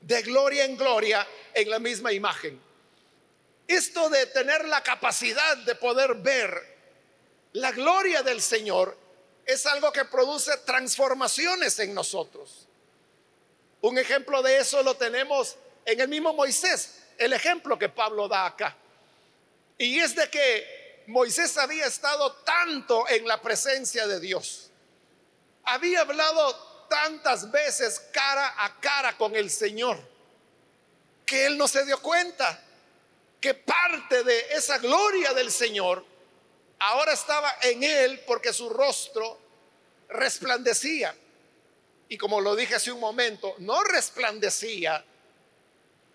de 0.00 0.22
gloria 0.22 0.64
en 0.64 0.76
gloria 0.76 1.26
en 1.54 1.70
la 1.70 1.78
misma 1.78 2.12
imagen. 2.12 2.60
Esto 3.66 4.08
de 4.08 4.26
tener 4.26 4.68
la 4.68 4.82
capacidad 4.82 5.56
de 5.58 5.74
poder 5.74 6.14
ver 6.14 6.76
la 7.52 7.72
gloria 7.72 8.22
del 8.22 8.40
Señor 8.40 8.96
es 9.46 9.64
algo 9.66 9.92
que 9.92 10.04
produce 10.04 10.56
transformaciones 10.58 11.78
en 11.78 11.94
nosotros. 11.94 12.66
Un 13.80 13.96
ejemplo 13.96 14.42
de 14.42 14.58
eso 14.58 14.82
lo 14.82 14.96
tenemos 14.96 15.56
en 15.84 16.00
el 16.00 16.08
mismo 16.08 16.32
Moisés, 16.32 16.98
el 17.16 17.32
ejemplo 17.32 17.78
que 17.78 17.88
Pablo 17.88 18.26
da 18.26 18.46
acá. 18.46 18.76
Y 19.78 20.00
es 20.00 20.16
de 20.16 20.28
que 20.28 21.04
Moisés 21.06 21.56
había 21.56 21.86
estado 21.86 22.32
tanto 22.38 23.08
en 23.08 23.26
la 23.28 23.40
presencia 23.40 24.08
de 24.08 24.18
Dios. 24.18 24.70
Había 25.62 26.00
hablado 26.00 26.86
tantas 26.88 27.50
veces 27.50 28.00
cara 28.12 28.54
a 28.58 28.80
cara 28.80 29.16
con 29.16 29.36
el 29.36 29.50
Señor 29.50 29.98
que 31.24 31.46
él 31.46 31.58
no 31.58 31.66
se 31.66 31.84
dio 31.84 32.00
cuenta 32.00 32.62
que 33.40 33.54
parte 33.54 34.22
de 34.22 34.38
esa 34.52 34.78
gloria 34.78 35.32
del 35.34 35.50
Señor 35.50 36.04
ahora 36.78 37.12
estaba 37.12 37.56
en 37.62 37.82
él 37.82 38.22
porque 38.26 38.52
su 38.52 38.68
rostro 38.68 39.38
resplandecía. 40.08 41.14
Y 42.08 42.16
como 42.16 42.40
lo 42.40 42.54
dije 42.54 42.74
hace 42.74 42.92
un 42.92 43.00
momento, 43.00 43.54
no 43.58 43.82
resplandecía 43.82 45.04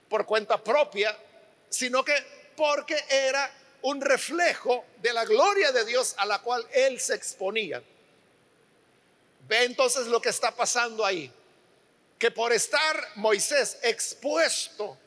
por 0.10 0.26
cuenta 0.26 0.62
propia, 0.64 1.18
sino 1.70 2.04
que 2.04 2.16
porque 2.56 3.04
era 3.10 3.52
un 3.84 4.00
reflejo 4.02 4.86
de 4.98 5.14
la 5.14 5.26
gloria 5.26 5.72
de 5.72 5.86
Dios 5.86 6.14
a 6.18 6.26
la 6.26 6.40
cual 6.40 6.66
él 6.72 7.00
se 7.00 7.16
exponía. 7.16 7.82
Ve 9.48 9.64
entonces 9.64 10.08
lo 10.08 10.22
que 10.22 10.30
está 10.30 10.52
pasando 10.52 11.06
ahí. 11.06 11.32
Que 12.20 12.30
por 12.30 12.54
estar 12.54 13.10
Moisés 13.16 13.80
expuesto 13.82 14.98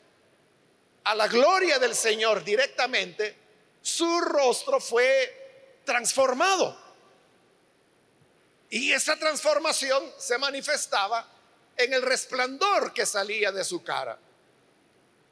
a 1.05 1.15
la 1.15 1.27
gloria 1.27 1.79
del 1.79 1.95
Señor 1.95 2.43
directamente, 2.43 3.35
su 3.81 4.19
rostro 4.21 4.79
fue 4.79 5.44
transformado. 5.85 6.77
Y 8.69 8.91
esa 8.91 9.15
transformación 9.17 10.11
se 10.17 10.37
manifestaba 10.37 11.25
en 11.77 11.93
el 11.93 12.01
resplandor 12.01 12.93
que 12.93 13.05
salía 13.05 13.51
de 13.51 13.63
su 13.63 13.83
cara. 13.83 14.17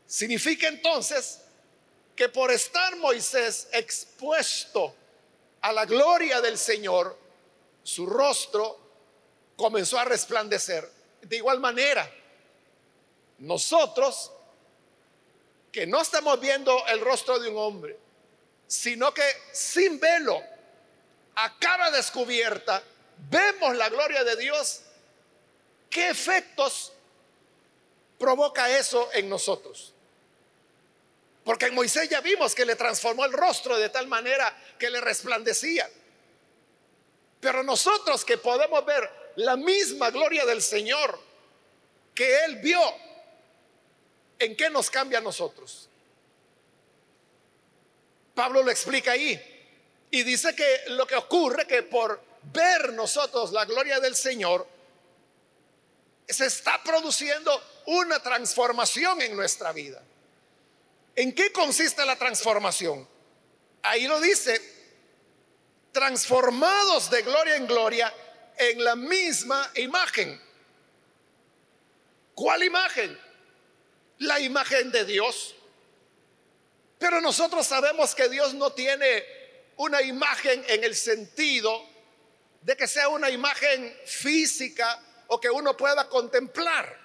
Significa 0.06 0.68
entonces 0.68 1.42
que 2.16 2.30
por 2.30 2.52
estar 2.52 2.96
Moisés 2.98 3.68
expuesto 3.72 4.96
a 5.62 5.72
la 5.72 5.86
gloria 5.86 6.42
del 6.42 6.58
Señor, 6.58 7.18
su 7.84 8.06
rostro 8.06 8.80
comenzó 9.56 9.98
a 9.98 10.06
resplandecer. 10.06 10.90
De 11.22 11.38
igual 11.38 11.60
manera, 11.60 12.10
nosotros 13.40 14.32
que 15.72 15.88
no 15.88 16.02
estamos 16.02 16.40
viendo 16.40 16.86
el 16.88 17.02
rostro 17.02 17.40
de 17.40 17.50
un 17.50 17.58
hombre, 17.58 17.98
sino 18.74 19.14
que 19.14 19.24
sin 19.52 20.00
velo, 20.00 20.42
a 21.36 21.60
cara 21.60 21.92
descubierta, 21.92 22.82
vemos 23.30 23.76
la 23.76 23.88
gloria 23.88 24.24
de 24.24 24.36
Dios, 24.36 24.82
¿qué 25.92 26.10
efectos 26.10 26.92
provoca 28.18 28.76
eso 28.76 29.12
en 29.14 29.30
nosotros? 29.30 29.94
Porque 31.44 31.68
en 31.68 31.76
Moisés 31.76 32.10
ya 32.10 32.20
vimos 32.22 32.56
que 32.56 32.66
le 32.66 32.76
transformó 32.76 33.26
el 33.26 33.34
rostro 33.34 33.78
de 33.78 33.90
tal 33.90 34.08
manera 34.08 34.58
que 34.80 34.90
le 34.90 35.00
resplandecía. 35.02 35.88
Pero 37.42 37.62
nosotros 37.62 38.26
que 38.26 38.40
podemos 38.40 38.84
ver 38.86 39.08
la 39.36 39.56
misma 39.56 40.10
gloria 40.10 40.48
del 40.48 40.64
Señor 40.64 41.20
que 42.16 42.46
Él 42.46 42.56
vio, 42.56 42.82
¿en 44.40 44.56
qué 44.56 44.72
nos 44.72 44.90
cambia 44.90 45.20
a 45.20 45.22
nosotros? 45.22 45.90
Pablo 48.34 48.64
lo 48.64 48.72
explica 48.72 49.12
ahí 49.12 49.40
y 50.12 50.24
dice 50.24 50.56
que 50.56 50.84
lo 50.88 51.08
que 51.08 51.16
ocurre 51.16 51.66
que 51.66 51.84
por 51.84 52.22
ver 52.52 52.94
nosotros 52.94 53.52
la 53.52 53.66
gloria 53.66 54.00
del 54.00 54.16
Señor, 54.16 54.68
se 56.28 56.46
está 56.46 56.82
produciendo 56.84 57.62
una 57.86 58.22
transformación 58.22 59.22
en 59.22 59.36
nuestra 59.36 59.72
vida. 59.72 60.02
¿En 61.16 61.34
qué 61.34 61.52
consiste 61.52 62.06
la 62.06 62.18
transformación? 62.18 63.08
Ahí 63.84 64.08
lo 64.08 64.20
dice, 64.20 64.62
transformados 65.92 67.10
de 67.10 67.22
gloria 67.22 67.56
en 67.56 67.68
gloria 67.68 68.14
en 68.58 68.84
la 68.84 68.96
misma 68.96 69.70
imagen. 69.76 70.42
¿Cuál 72.34 72.64
imagen? 72.64 73.20
La 74.20 74.40
imagen 74.40 74.92
de 74.92 75.06
Dios. 75.06 75.56
Pero 77.04 77.20
nosotros 77.20 77.68
sabemos 77.68 78.16
que 78.16 78.30
Dios 78.30 78.54
no 78.54 78.72
tiene 78.72 79.26
una 79.76 80.02
imagen 80.02 80.64
en 80.70 80.86
el 80.86 80.96
sentido 80.96 81.86
de 82.62 82.78
que 82.78 82.88
sea 82.88 83.10
una 83.10 83.30
imagen 83.30 83.94
física 84.06 85.04
o 85.28 85.38
que 85.38 85.50
uno 85.50 85.76
pueda 85.76 86.08
contemplar. 86.08 86.98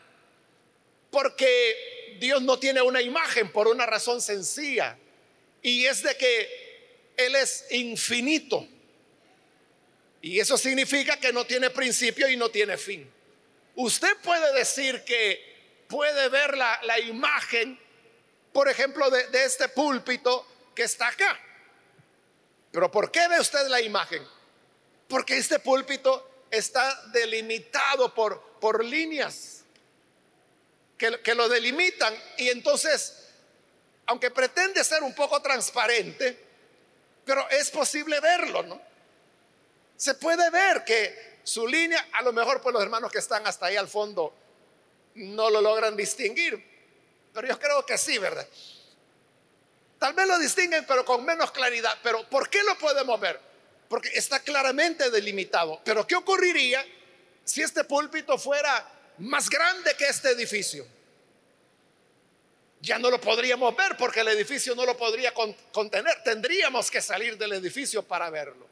Porque 1.11 2.17
Dios 2.21 2.41
no 2.43 2.61
tiene 2.61 2.81
una 2.81 3.03
imagen 3.03 3.51
por 3.51 3.67
una 3.67 3.87
razón 3.87 4.23
sencilla. 4.23 4.97
Y 5.63 5.85
es 5.87 6.05
de 6.05 6.17
que 6.17 7.11
Él 7.17 7.35
es 7.35 7.67
infinito. 7.71 8.69
Y 10.23 10.39
eso 10.39 10.57
significa 10.57 11.19
que 11.19 11.33
no 11.33 11.45
tiene 11.45 11.71
principio 11.71 12.29
y 12.29 12.37
no 12.37 12.51
tiene 12.51 12.79
fin. 12.79 13.11
Usted 13.75 14.17
puede 14.23 14.53
decir 14.53 15.03
que 15.03 15.85
puede 15.89 16.29
ver 16.29 16.57
la, 16.57 16.79
la 16.85 17.01
imagen, 17.01 17.81
por 18.53 18.69
ejemplo, 18.69 19.11
de, 19.11 19.45
este 19.45 19.69
púlpito 19.69 20.47
que 20.75 20.85
está 20.85 21.09
acá. 21.09 21.39
Pero 22.71 22.91
¿por 22.91 23.11
qué 23.11 23.27
ve 23.29 23.41
usted 23.41 23.67
la 23.69 23.81
imagen? 23.81 24.27
Porque 25.09 25.37
este 25.37 25.59
púlpito 25.59 26.45
está 26.51 27.03
delimitado 27.13 28.15
por, 28.15 28.41
por 28.61 28.85
líneas 28.85 29.59
que, 30.99 31.35
lo 31.35 31.49
delimitan 31.49 32.15
y 32.37 32.49
entonces, 32.49 33.29
aunque 34.07 34.31
pretende 34.31 34.83
ser 34.83 35.03
un 35.03 35.15
poco 35.15 35.41
transparente, 35.41 36.45
pero 37.25 37.49
es 37.51 37.71
posible 37.71 38.19
verlo, 38.21 38.65
¿no? 38.65 38.81
Se 39.97 40.15
puede 40.15 40.51
ver 40.51 40.85
que 40.85 41.39
su 41.45 41.67
línea, 41.67 42.09
a 42.13 42.23
lo 42.23 42.33
mejor 42.33 42.61
por 42.61 42.73
los 42.73 42.83
hermanos 42.83 43.13
que 43.13 43.19
están 43.19 43.47
hasta 43.47 43.67
ahí 43.67 43.77
al 43.77 43.89
fondo 43.89 44.35
no 45.15 45.51
lo 45.51 45.61
logran 45.61 45.97
distinguir, 45.97 46.78
pero 47.33 47.49
yo 47.49 47.59
creo 47.59 47.85
que 47.85 47.99
sí, 47.99 48.19
¿verdad? 48.19 48.47
Tal 49.99 50.13
vez 50.15 50.27
lo 50.27 50.39
distinguen, 50.39 50.85
pero 50.87 51.05
con 51.05 51.25
menos 51.25 51.51
claridad. 51.51 51.97
Pero 52.03 52.29
¿por 52.29 52.49
qué 52.49 52.63
lo 52.63 52.79
podemos 52.79 53.19
ver? 53.21 53.41
Porque 53.89 54.11
está 54.15 54.41
claramente 54.41 55.11
delimitado. 55.11 55.81
Pero 55.85 56.07
¿qué 56.07 56.15
ocurriría 56.15 56.85
si 57.45 57.63
este 57.63 57.85
púlpito 57.85 58.39
fuera 58.39 58.87
más 59.19 59.51
grande 59.51 59.95
que 59.97 60.07
este 60.07 60.31
edificio? 60.31 60.87
Ya 62.81 62.99
no 62.99 63.11
lo 63.11 63.21
podríamos 63.21 63.75
ver 63.75 63.97
porque 63.97 64.21
el 64.21 64.29
edificio 64.29 64.75
no 64.77 64.87
lo 64.87 64.97
podría 64.97 65.35
contener. 65.73 66.23
Tendríamos 66.23 66.91
que 66.91 67.03
salir 67.03 67.37
del 67.37 67.55
edificio 67.55 68.05
para 68.05 68.31
verlo. 68.31 68.69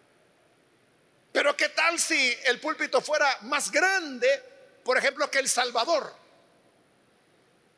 Pero 1.33 1.57
¿qué 1.57 1.71
tal 1.71 1.99
si 1.99 2.37
el 2.45 2.61
púlpito 2.61 3.01
fuera 3.01 3.38
más 3.42 3.71
grande, 3.71 4.42
por 4.85 4.97
ejemplo, 4.97 5.29
que 5.29 5.40
El 5.40 5.49
Salvador? 5.49 6.26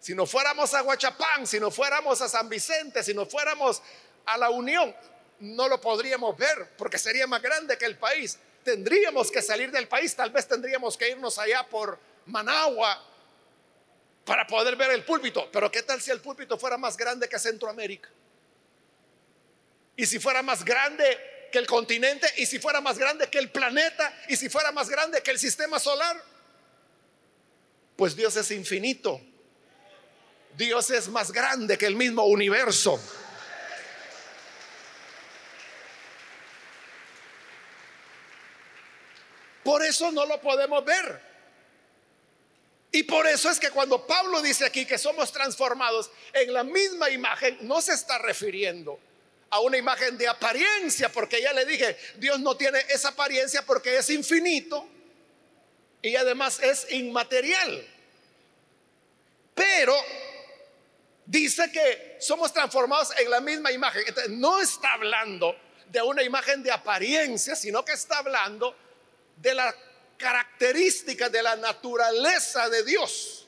Si 0.00 0.14
no 0.14 0.26
fuéramos 0.26 0.72
a 0.74 0.82
Huachapán, 0.82 1.46
si 1.46 1.58
no 1.58 1.70
fuéramos 1.70 2.20
a 2.20 2.28
San 2.28 2.48
Vicente, 2.48 3.02
si 3.02 3.14
no 3.14 3.26
fuéramos 3.26 3.82
a 4.26 4.38
la 4.38 4.50
Unión, 4.50 4.94
no 5.40 5.68
lo 5.68 5.80
podríamos 5.80 6.36
ver 6.36 6.72
porque 6.76 6.98
sería 6.98 7.26
más 7.26 7.42
grande 7.42 7.76
que 7.76 7.84
el 7.84 7.96
país. 7.96 8.38
Tendríamos 8.64 9.30
que 9.30 9.42
salir 9.42 9.70
del 9.70 9.88
país, 9.88 10.14
tal 10.14 10.30
vez 10.30 10.46
tendríamos 10.46 10.96
que 10.96 11.10
irnos 11.10 11.38
allá 11.38 11.66
por 11.68 11.98
Managua 12.26 13.04
para 14.24 14.46
poder 14.46 14.76
ver 14.76 14.90
el 14.90 15.04
púlpito. 15.04 15.48
Pero 15.50 15.70
¿qué 15.70 15.82
tal 15.82 16.00
si 16.00 16.10
el 16.10 16.20
púlpito 16.20 16.58
fuera 16.58 16.76
más 16.76 16.96
grande 16.96 17.28
que 17.28 17.38
Centroamérica? 17.38 18.08
Y 19.96 20.06
si 20.06 20.18
fuera 20.18 20.42
más 20.42 20.64
grande 20.64 21.48
que 21.50 21.58
el 21.58 21.66
continente 21.66 22.28
y 22.36 22.46
si 22.46 22.58
fuera 22.58 22.80
más 22.80 22.98
grande 22.98 23.28
que 23.28 23.38
el 23.38 23.50
planeta 23.50 24.14
y 24.28 24.36
si 24.36 24.48
fuera 24.48 24.70
más 24.70 24.88
grande 24.88 25.22
que 25.22 25.30
el 25.30 25.38
sistema 25.38 25.78
solar? 25.78 26.22
Pues 27.96 28.14
Dios 28.14 28.36
es 28.36 28.50
infinito. 28.50 29.20
Dios 30.58 30.90
es 30.90 31.06
más 31.06 31.30
grande 31.30 31.78
que 31.78 31.86
el 31.86 31.94
mismo 31.94 32.24
universo. 32.24 33.00
Por 39.62 39.84
eso 39.84 40.10
no 40.10 40.26
lo 40.26 40.40
podemos 40.40 40.84
ver. 40.84 41.22
Y 42.90 43.04
por 43.04 43.28
eso 43.28 43.48
es 43.48 43.60
que 43.60 43.70
cuando 43.70 44.04
Pablo 44.04 44.42
dice 44.42 44.64
aquí 44.64 44.84
que 44.84 44.98
somos 44.98 45.30
transformados 45.30 46.10
en 46.32 46.52
la 46.52 46.64
misma 46.64 47.08
imagen, 47.08 47.58
no 47.60 47.80
se 47.80 47.92
está 47.92 48.18
refiriendo 48.18 48.98
a 49.50 49.60
una 49.60 49.76
imagen 49.76 50.18
de 50.18 50.26
apariencia, 50.26 51.08
porque 51.12 51.40
ya 51.40 51.52
le 51.52 51.66
dije, 51.66 51.96
Dios 52.16 52.40
no 52.40 52.56
tiene 52.56 52.80
esa 52.88 53.10
apariencia 53.10 53.64
porque 53.64 53.96
es 53.96 54.10
infinito 54.10 54.88
y 56.02 56.16
además 56.16 56.58
es 56.60 56.90
inmaterial. 56.90 57.86
Pero 59.54 59.94
dice 61.28 61.70
que 61.70 62.16
somos 62.20 62.52
transformados 62.52 63.10
en 63.18 63.30
la 63.30 63.40
misma 63.40 63.70
imagen. 63.70 64.02
No 64.30 64.60
está 64.60 64.94
hablando 64.94 65.54
de 65.86 66.02
una 66.02 66.22
imagen 66.22 66.62
de 66.62 66.72
apariencia, 66.72 67.54
sino 67.54 67.84
que 67.84 67.92
está 67.92 68.18
hablando 68.18 68.74
de 69.36 69.54
la 69.54 69.74
característica 70.16 71.28
de 71.28 71.42
la 71.42 71.54
naturaleza 71.54 72.68
de 72.68 72.82
Dios 72.82 73.46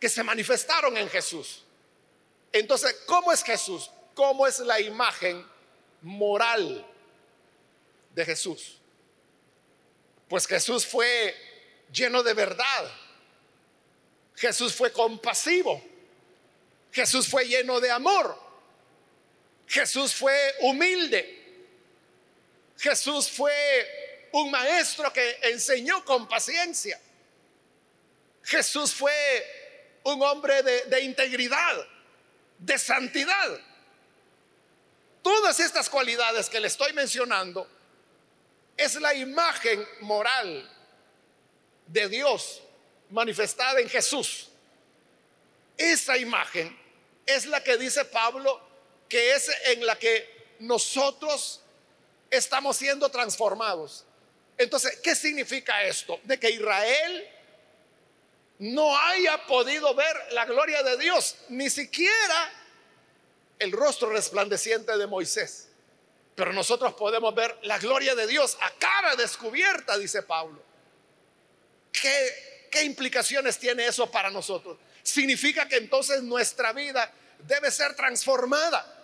que 0.00 0.08
se 0.08 0.24
manifestaron 0.24 0.96
en 0.96 1.08
Jesús. 1.08 1.64
Entonces, 2.52 3.02
¿cómo 3.06 3.30
es 3.32 3.44
Jesús? 3.44 3.90
cómo 4.18 4.48
es 4.48 4.58
la 4.58 4.80
imagen 4.80 5.46
moral 6.02 6.84
de 8.12 8.24
Jesús. 8.24 8.80
Pues 10.28 10.44
Jesús 10.44 10.84
fue 10.84 11.36
lleno 11.92 12.24
de 12.24 12.34
verdad. 12.34 12.90
Jesús 14.34 14.74
fue 14.74 14.90
compasivo. 14.90 15.80
Jesús 16.98 17.28
fue 17.28 17.44
lleno 17.46 17.78
de 17.78 17.92
amor. 17.92 18.36
Jesús 19.68 20.12
fue 20.12 20.36
humilde. 20.62 21.22
Jesús 22.76 23.30
fue 23.30 24.28
un 24.32 24.50
maestro 24.50 25.12
que 25.12 25.38
enseñó 25.42 26.04
con 26.04 26.26
paciencia. 26.26 27.00
Jesús 28.42 28.92
fue 28.92 29.12
un 30.02 30.20
hombre 30.22 30.60
de, 30.64 31.00
integridad, 31.02 31.86
de 32.58 32.76
santidad. 32.76 33.60
Todas 35.22 35.60
estas 35.60 35.88
cualidades 35.88 36.50
que 36.50 36.58
le 36.58 36.66
estoy 36.66 36.92
mencionando 36.94 37.68
es 38.76 38.96
la 38.96 39.14
imagen 39.14 39.86
moral 40.00 40.68
de 41.86 42.08
Dios 42.08 42.60
manifestada 43.10 43.78
en 43.78 43.88
Jesús. 43.88 44.48
Esa 45.76 46.18
imagen 46.18 46.87
es 47.28 47.44
la 47.46 47.62
que 47.62 47.76
dice 47.76 48.04
Pablo 48.06 48.60
que 49.08 49.34
es 49.34 49.50
en 49.66 49.86
la 49.86 49.98
que 49.98 50.56
nosotros 50.60 51.60
estamos 52.30 52.76
siendo 52.76 53.10
transformados. 53.10 54.04
Entonces, 54.56 54.98
¿qué 55.02 55.14
significa 55.14 55.82
esto? 55.84 56.20
De 56.24 56.38
que 56.38 56.50
Israel 56.50 57.28
no 58.58 58.96
haya 58.96 59.46
podido 59.46 59.94
ver 59.94 60.16
la 60.32 60.44
gloria 60.44 60.82
de 60.82 60.96
Dios, 60.98 61.36
ni 61.48 61.70
siquiera 61.70 62.52
el 63.58 63.72
rostro 63.72 64.10
resplandeciente 64.10 64.96
de 64.96 65.06
Moisés. 65.06 65.68
Pero 66.34 66.52
nosotros 66.52 66.94
podemos 66.94 67.34
ver 67.34 67.56
la 67.62 67.78
gloria 67.78 68.14
de 68.14 68.26
Dios 68.26 68.56
a 68.60 68.70
cara 68.72 69.16
descubierta, 69.16 69.96
dice 69.96 70.22
Pablo. 70.22 70.62
¿Qué, 71.92 72.68
¿Qué 72.70 72.82
implicaciones 72.82 73.58
tiene 73.58 73.86
eso 73.86 74.10
para 74.10 74.30
nosotros? 74.30 74.76
Significa 75.08 75.66
que 75.68 75.76
entonces 75.76 76.22
nuestra 76.22 76.72
vida 76.72 77.12
debe 77.46 77.70
ser 77.70 77.94
transformada. 77.94 78.94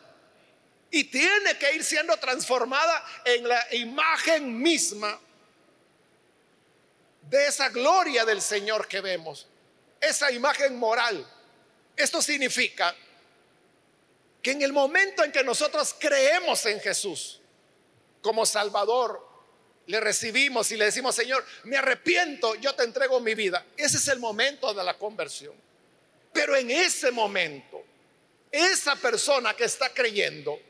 Y 0.90 1.04
tiene 1.04 1.58
que 1.58 1.72
ir 1.72 1.84
siendo 1.84 2.16
transformada 2.18 3.04
en 3.24 3.48
la 3.48 3.74
imagen 3.74 4.60
misma 4.60 5.18
de 7.28 7.46
esa 7.46 7.68
gloria 7.70 8.24
del 8.24 8.40
Señor 8.40 8.86
que 8.86 9.00
vemos, 9.00 9.48
esa 10.00 10.30
imagen 10.30 10.78
moral. 10.78 11.26
Esto 11.96 12.22
significa 12.22 12.94
que 14.40 14.52
en 14.52 14.62
el 14.62 14.72
momento 14.72 15.24
en 15.24 15.32
que 15.32 15.42
nosotros 15.42 15.96
creemos 15.98 16.64
en 16.66 16.78
Jesús 16.80 17.40
como 18.20 18.46
Salvador, 18.46 19.34
le 19.86 20.00
recibimos 20.00 20.70
y 20.70 20.76
le 20.76 20.86
decimos, 20.86 21.14
Señor, 21.14 21.44
me 21.64 21.76
arrepiento, 21.76 22.54
yo 22.54 22.74
te 22.74 22.84
entrego 22.84 23.20
mi 23.20 23.34
vida. 23.34 23.66
Ese 23.76 23.98
es 23.98 24.08
el 24.08 24.18
momento 24.18 24.72
de 24.72 24.82
la 24.82 24.96
conversión. 24.96 25.54
Pero 26.34 26.56
en 26.56 26.68
ese 26.68 27.12
momento, 27.12 27.82
esa 28.50 28.96
persona 28.96 29.54
que 29.54 29.64
está 29.64 29.94
creyendo 29.94 30.60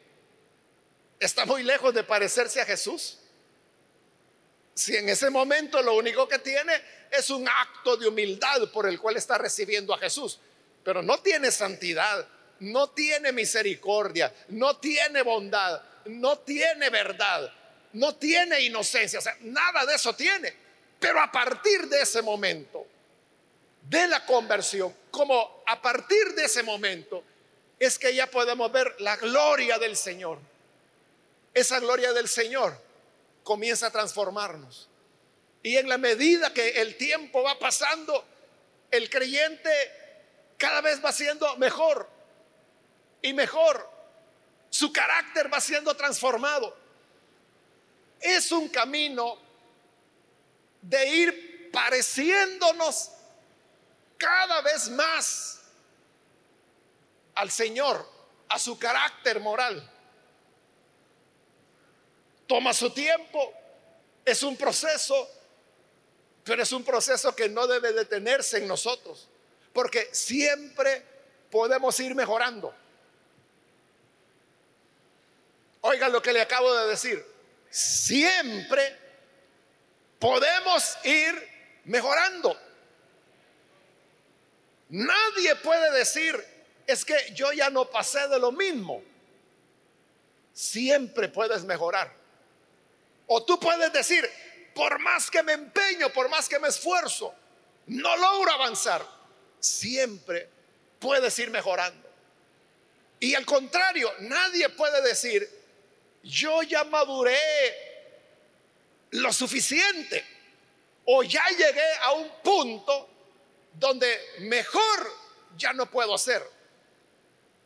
está 1.18 1.46
muy 1.46 1.62
lejos 1.62 1.94
de 1.94 2.05
parecerse 2.05 2.61
a 2.61 2.66
Jesús. 2.66 3.18
Si 4.74 4.94
en 4.94 5.09
ese 5.09 5.31
momento 5.31 5.81
lo 5.83 5.94
único 5.96 6.29
que 6.29 6.38
tiene 6.38 6.74
es 7.11 7.31
un 7.31 7.48
acto 7.48 7.96
de 7.96 8.07
humildad 8.07 8.70
por 8.72 8.87
el 8.87 9.00
cual 9.00 9.16
está 9.16 9.38
recibiendo 9.38 9.94
a 9.94 9.98
Jesús, 9.98 10.38
pero 10.85 11.03
no 11.03 11.20
tiene 11.20 11.50
santidad, 11.50 12.29
no 12.61 12.90
tiene 12.90 13.33
misericordia, 13.33 14.35
no 14.48 14.77
tiene 14.77 15.22
bondad, 15.22 15.81
no 16.05 16.40
tiene 16.40 16.90
verdad, 16.90 17.50
no 17.94 18.16
tiene 18.16 18.61
inocencia, 18.61 19.18
o 19.18 19.22
sea, 19.22 19.37
nada 19.40 19.87
de 19.87 19.94
eso 19.94 20.14
tiene. 20.14 20.53
Pero 21.00 21.22
a 21.22 21.33
partir 21.33 21.88
de 21.88 22.03
ese 22.03 22.20
momento, 22.20 22.87
de 23.88 24.09
la 24.09 24.25
conversión, 24.25 24.94
como 25.11 25.62
a 25.66 25.81
partir 25.81 26.35
de 26.35 26.44
ese 26.44 26.62
momento, 26.62 27.23
es 27.79 27.99
que 27.99 28.14
ya 28.14 28.27
podemos 28.27 28.70
ver 28.73 28.94
la 29.01 29.16
gloria 29.16 29.79
del 29.79 29.97
Señor. 29.97 30.38
Esa 31.53 31.79
gloria 31.81 32.12
del 32.12 32.29
Señor 32.29 32.77
comienza 33.42 33.88
a 33.88 33.90
transformarnos. 33.90 34.88
Y 35.62 35.77
en 35.77 35.88
la 35.88 35.99
medida 35.99 36.53
que 36.53 36.83
el 36.83 36.97
tiempo 36.97 37.42
va 37.42 37.59
pasando, 37.59 38.25
el 38.90 39.09
creyente 39.11 39.70
cada 40.57 40.81
vez 40.81 41.05
va 41.05 41.12
siendo 41.12 41.57
mejor 41.57 42.09
y 43.23 43.33
mejor. 43.33 43.90
Su 44.70 44.92
carácter 44.92 45.53
va 45.53 45.61
siendo 45.61 45.94
transformado. 45.97 46.77
Es 48.20 48.51
un 48.51 48.68
camino 48.68 49.38
de 50.83 51.09
ir 51.09 51.70
pareciéndonos 51.73 53.11
cada 54.24 54.62
vez 54.62 54.88
más 54.88 55.60
al 57.34 57.50
Señor, 57.50 58.08
a 58.48 58.58
su 58.58 58.78
carácter 58.78 59.38
moral. 59.40 59.90
Toma 62.46 62.72
su 62.72 62.90
tiempo, 62.90 63.52
es 64.24 64.42
un 64.42 64.56
proceso, 64.56 65.28
pero 66.42 66.62
es 66.62 66.72
un 66.72 66.84
proceso 66.84 67.37
que 67.37 67.48
no 67.48 67.66
debe 67.66 67.92
detenerse 67.92 68.58
en 68.58 68.66
nosotros, 68.66 69.28
porque 69.72 70.08
siempre 70.12 71.04
podemos 71.50 71.98
ir 72.00 72.14
mejorando. 72.14 72.74
Oigan 75.82 76.12
lo 76.12 76.22
que 76.22 76.32
le 76.32 76.40
acabo 76.40 76.72
de 76.74 76.88
decir, 76.88 77.26
siempre 77.68 78.98
podemos 80.18 80.96
ir 81.04 81.80
mejorando. 81.84 82.63
Nadie 84.88 85.57
puede 85.57 85.90
decir, 85.99 86.42
es 86.87 87.05
que 87.05 87.33
yo 87.35 87.53
ya 87.53 87.70
no 87.70 87.88
pasé 87.90 88.29
de 88.29 88.38
lo 88.38 88.53
mismo. 88.53 89.03
Siempre 90.53 91.29
puedes 91.29 91.64
mejorar. 91.64 92.12
O 93.27 93.42
tú 93.44 93.59
puedes 93.59 93.92
decir, 93.92 94.29
por 94.75 94.99
más 94.99 95.31
que 95.31 95.42
me 95.42 95.53
empeño, 95.53 96.12
por 96.12 96.29
más 96.29 96.49
que 96.49 96.59
me 96.59 96.68
esfuerzo, 96.68 97.35
no 97.87 98.16
logro 98.16 98.53
avanzar. 98.53 99.05
Siempre 99.59 100.49
puedes 100.99 101.38
ir 101.38 101.51
mejorando. 101.51 102.09
Y 103.20 103.35
al 103.35 103.47
contrario, 103.47 104.12
nadie 104.20 104.68
puede 104.68 105.01
decir, 105.03 105.49
yo 106.23 106.62
ya 106.62 106.85
maduré 106.85 107.38
lo 109.11 109.33
suficiente 109.33 110.25
o 111.05 111.23
ya 111.23 111.47
llegué 111.51 111.94
a 112.03 112.12
un 112.12 112.31
punto 112.42 113.09
donde 113.74 114.18
mejor 114.40 115.12
ya 115.56 115.72
no 115.72 115.90
puedo 115.90 116.14
hacer. 116.14 116.42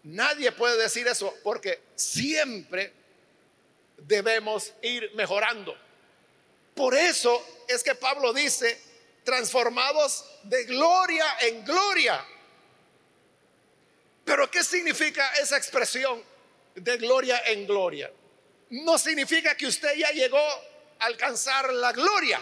Nadie 0.04 0.52
puede 0.52 0.80
decir 0.80 1.06
eso 1.06 1.34
porque 1.42 1.80
siempre 1.94 2.92
debemos 3.98 4.72
ir 4.82 5.10
mejorando. 5.14 5.76
Por 6.74 6.94
eso 6.94 7.44
es 7.66 7.82
que 7.82 7.94
Pablo 7.94 8.32
dice, 8.32 8.80
transformados 9.24 10.24
de 10.44 10.64
gloria 10.64 11.26
en 11.40 11.64
gloria. 11.64 12.24
Pero 14.24 14.50
¿qué 14.50 14.62
significa 14.62 15.32
esa 15.34 15.56
expresión 15.56 16.22
de 16.74 16.96
gloria 16.96 17.42
en 17.46 17.66
gloria? 17.66 18.10
No 18.70 18.96
significa 18.98 19.56
que 19.56 19.66
usted 19.66 19.94
ya 19.96 20.10
llegó 20.10 20.38
a 20.38 21.06
alcanzar 21.06 21.72
la 21.72 21.92
gloria 21.92 22.40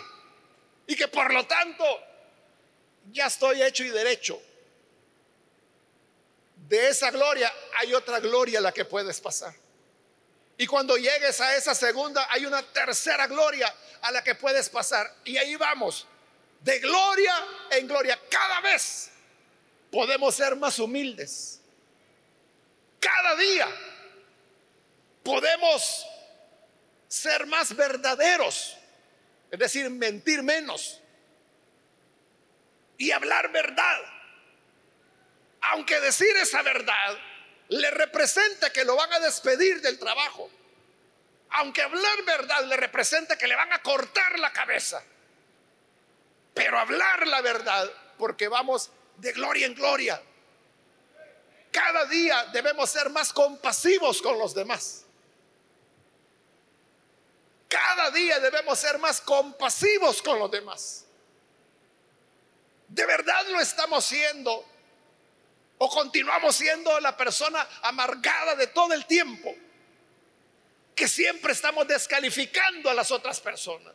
y 0.86 0.94
que 0.94 1.08
por 1.08 1.32
lo 1.32 1.46
tanto 1.46 1.84
ya 3.12 3.26
estoy 3.26 3.62
hecho 3.62 3.84
y 3.84 3.90
derecho. 3.90 4.40
De 6.68 6.88
esa 6.88 7.10
gloria 7.10 7.52
hay 7.78 7.94
otra 7.94 8.20
gloria 8.20 8.58
a 8.58 8.62
la 8.62 8.72
que 8.72 8.84
puedes 8.84 9.20
pasar. 9.20 9.54
Y 10.58 10.66
cuando 10.66 10.96
llegues 10.96 11.40
a 11.40 11.54
esa 11.56 11.74
segunda, 11.74 12.26
hay 12.30 12.46
una 12.46 12.62
tercera 12.62 13.26
gloria 13.26 13.72
a 14.00 14.10
la 14.10 14.24
que 14.24 14.34
puedes 14.34 14.68
pasar. 14.68 15.14
Y 15.24 15.36
ahí 15.36 15.54
vamos, 15.56 16.06
de 16.60 16.78
gloria 16.80 17.34
en 17.70 17.86
gloria. 17.86 18.18
Cada 18.30 18.60
vez 18.60 19.10
podemos 19.90 20.34
ser 20.34 20.56
más 20.56 20.78
humildes. 20.78 21.60
Cada 22.98 23.36
día 23.36 23.68
podemos 25.22 26.06
ser 27.06 27.46
más 27.46 27.74
verdaderos. 27.76 28.76
Es 29.50 29.58
decir, 29.58 29.88
mentir 29.90 30.42
menos. 30.42 31.00
Y 32.98 33.10
hablar 33.10 33.52
verdad. 33.52 34.00
Aunque 35.72 36.00
decir 36.00 36.34
esa 36.36 36.62
verdad 36.62 37.18
le 37.68 37.90
representa 37.90 38.72
que 38.72 38.84
lo 38.84 38.96
van 38.96 39.12
a 39.12 39.20
despedir 39.20 39.80
del 39.80 39.98
trabajo. 39.98 40.50
Aunque 41.50 41.82
hablar 41.82 42.24
verdad 42.24 42.64
le 42.66 42.76
representa 42.76 43.36
que 43.36 43.46
le 43.46 43.56
van 43.56 43.72
a 43.72 43.82
cortar 43.82 44.38
la 44.38 44.52
cabeza. 44.52 45.02
Pero 46.54 46.78
hablar 46.78 47.26
la 47.26 47.40
verdad, 47.40 47.90
porque 48.18 48.48
vamos 48.48 48.90
de 49.16 49.32
gloria 49.32 49.66
en 49.66 49.74
gloria. 49.74 50.22
Cada 51.70 52.06
día 52.06 52.46
debemos 52.52 52.88
ser 52.88 53.10
más 53.10 53.32
compasivos 53.32 54.22
con 54.22 54.38
los 54.38 54.54
demás. 54.54 55.04
Cada 57.68 58.10
día 58.10 58.38
debemos 58.40 58.78
ser 58.78 58.98
más 58.98 59.20
compasivos 59.20 60.22
con 60.22 60.38
los 60.38 60.50
demás. 60.50 61.05
De 62.88 63.04
verdad 63.04 63.46
lo 63.48 63.60
estamos 63.60 64.04
siendo 64.04 64.64
¿O 65.78 65.90
continuamos 65.90 66.56
siendo 66.56 66.98
la 67.00 67.16
persona 67.16 67.66
amargada 67.82 68.54
de 68.56 68.66
todo 68.68 68.94
el 68.94 69.04
tiempo? 69.06 69.54
Que 70.94 71.06
siempre 71.06 71.52
estamos 71.52 71.86
descalificando 71.86 72.88
a 72.88 72.94
las 72.94 73.10
otras 73.10 73.40
personas. 73.40 73.92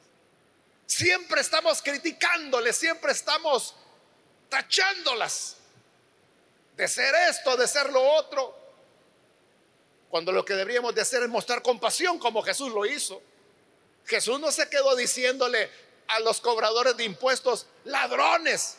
Siempre 0.85 1.41
estamos 1.41 1.81
criticándoles, 1.81 2.75
siempre 2.75 3.13
estamos 3.13 3.75
tachándolas 4.49 5.57
de 6.75 6.87
ser 6.87 7.15
esto, 7.29 7.57
de 7.57 7.67
ser 7.67 7.91
lo 7.91 8.03
otro. 8.03 8.55
Cuando 10.09 10.31
lo 10.31 10.45
que 10.45 10.53
deberíamos 10.53 10.93
de 10.93 11.01
hacer 11.01 11.23
es 11.23 11.29
mostrar 11.29 11.63
compasión 11.63 12.19
como 12.19 12.43
Jesús 12.43 12.71
lo 12.71 12.85
hizo. 12.85 13.23
Jesús 14.05 14.39
no 14.39 14.51
se 14.51 14.69
quedó 14.69 14.95
diciéndole 14.95 15.71
a 16.07 16.19
los 16.19 16.41
cobradores 16.41 16.95
de 16.97 17.05
impuestos, 17.05 17.65
ladrones, 17.85 18.77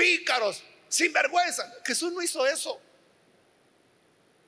pícaros, 0.00 0.62
sin 0.88 1.12
vergüenza. 1.12 1.70
Jesús 1.84 2.10
no 2.10 2.22
hizo 2.22 2.46
eso. 2.46 2.80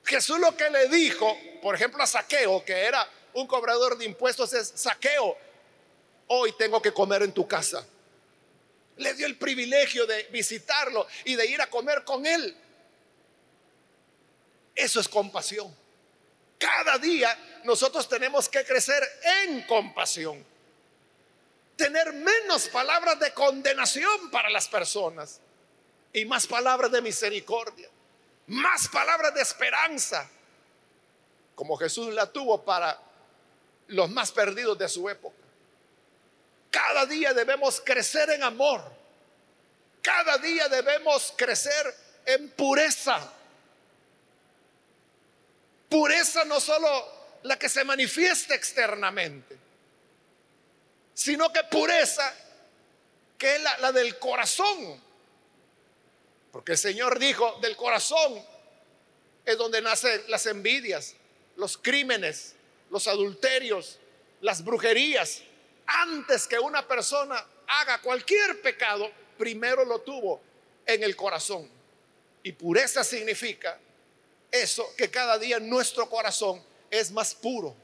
Jesús 0.03 0.39
lo 0.39 0.57
que 0.57 0.71
le 0.71 0.89
dijo, 0.89 1.37
por 1.61 1.75
ejemplo, 1.75 2.03
a 2.03 2.07
Saqueo, 2.07 2.65
que 2.65 2.73
era 2.73 3.07
un 3.35 3.47
cobrador 3.47 3.99
de 3.99 4.07
impuestos, 4.07 4.55
es 4.55 4.73
Saqueo, 4.75 5.37
hoy 6.29 6.53
tengo 6.57 6.81
que 6.81 6.93
comer 6.93 7.23
en 7.23 7.33
tu 7.33 7.47
casa. 7.47 7.87
Le 8.97 9.13
dio 9.13 9.27
el 9.27 9.37
privilegio 9.37 10.07
de 10.07 10.25
visitarlo 10.25 11.07
y 11.25 11.35
de 11.35 11.47
ir 11.47 11.61
a 11.61 11.69
comer 11.69 12.03
con 12.03 12.25
él. 12.25 12.57
Eso 14.75 15.01
es 15.01 15.09
compasión. 15.09 15.75
Cada 16.59 16.97
día 16.97 17.61
nosotros 17.65 18.09
tenemos 18.09 18.49
que 18.49 18.65
crecer 18.65 19.03
en 19.45 19.63
compasión. 19.67 20.52
Tener 21.83 22.13
menos 22.13 22.69
palabras 22.69 23.19
de 23.19 23.35
condenación 23.35 24.31
para 24.31 24.49
las 24.51 24.69
personas 24.69 25.41
y 26.13 26.25
más 26.25 26.47
palabras 26.47 26.93
de 26.93 27.03
misericordia, 27.03 27.89
más 28.47 28.87
palabras 28.87 29.35
de 29.35 29.43
esperanza, 29.43 30.31
como 31.57 31.77
Jesús 31.77 32.15
la 32.15 32.31
tuvo 32.31 32.65
para 32.65 32.97
los 33.89 34.09
más 34.11 34.31
perdidos 34.31 34.79
de 34.79 34.89
su 34.89 35.09
época. 35.09 35.35
Cada 36.71 37.05
día 37.05 37.35
debemos 37.35 37.83
crecer 37.85 38.31
en 38.31 38.45
amor. 38.45 38.81
Cada 40.03 40.39
día 40.39 40.69
debemos 40.69 41.35
crecer 41.37 41.97
en 42.25 42.49
pureza. 42.51 43.29
Pureza 45.89 46.45
no 46.45 46.61
solo 46.61 47.39
la 47.43 47.59
que 47.59 47.69
se 47.69 47.83
manifiesta 47.83 48.55
externamente, 48.55 49.59
sino 51.15 51.53
que 51.53 51.63
pureza 51.65 52.35
que 53.39 53.57
es 53.57 53.63
la, 53.63 53.79
la 53.79 53.93
del 53.93 54.19
corazón. 54.19 55.01
Porque 56.53 56.73
el 56.73 56.79
Señor 56.79 57.19
dijo, 57.19 57.59
del 57.61 57.77
corazón 57.77 58.45
es 59.45 59.59
donde 59.59 59.81
nacen 59.81 60.23
las 60.29 60.47
envidias, 60.47 61.15
los 61.57 61.77
crímenes, 61.77 62.55
los 62.91 63.09
adulterios, 63.09 63.99
las 64.41 64.63
brujerías. 64.63 65.43
Antes 65.87 66.47
que 66.47 66.59
una 66.59 66.87
persona 66.87 67.45
haga 67.67 68.01
cualquier 68.01 68.61
pecado, 68.61 69.11
primero 69.39 69.85
lo 69.85 70.01
tuvo 70.01 70.41
en 70.87 71.03
el 71.03 71.17
corazón. 71.17 71.69
Y 72.43 72.53
pureza 72.53 73.03
significa 73.03 73.79
eso, 74.51 74.87
que 74.97 75.11
cada 75.11 75.39
día 75.39 75.59
nuestro 75.59 76.09
corazón 76.09 76.63
es 76.91 77.11
más 77.11 77.35
puro. 77.35 77.75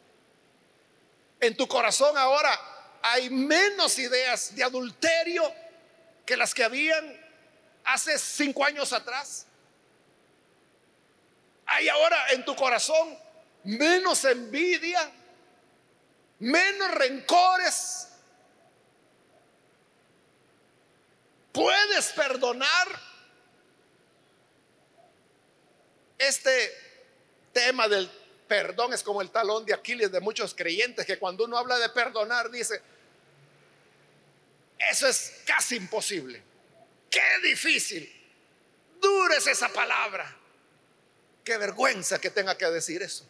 En 1.41 1.57
tu 1.57 1.67
corazón 1.67 2.17
ahora 2.19 2.78
hay 3.03 3.31
menos 3.31 3.99
ideas 3.99 4.55
de 4.55 4.65
adulterio 4.65 5.53
que 6.25 6.37
las 6.37 6.55
que 6.55 6.65
habían 6.65 7.19
hace 7.85 8.19
cinco 8.19 8.65
años 8.65 8.93
atrás. 8.93 9.47
Hay 11.67 11.89
ahora 11.89 12.33
en 12.33 12.45
tu 12.45 12.55
corazón 12.55 13.19
menos 13.65 14.25
envidia, 14.25 15.11
menos 16.39 16.91
rencores. 16.93 18.09
Puedes 21.53 22.13
perdonar 22.13 23.09
Este 26.19 26.77
tema 27.53 27.87
del 27.87 28.11
perdón 28.49 28.95
es 28.95 29.03
como 29.03 29.21
el 29.21 29.31
talón 29.31 29.65
de 29.65 29.75
Aquiles 29.75 30.11
de 30.11 30.21
muchos 30.21 30.55
creyentes 30.55 31.05
que 31.05 31.19
cuando 31.19 31.45
uno 31.45 31.59
habla 31.59 31.79
de 31.79 31.89
perdonar 31.91 32.51
dice, 32.51 32.81
eso 34.79 35.07
es 35.07 35.43
casi 35.45 35.77
imposible. 35.77 36.43
Qué 37.11 37.23
difícil. 37.43 38.11
Dures 39.01 39.47
esa 39.47 39.69
palabra. 39.69 40.35
Qué 41.45 41.57
vergüenza 41.59 42.21
que 42.21 42.31
tenga 42.31 42.57
que 42.57 42.67
decir 42.67 43.03
eso. 43.03 43.27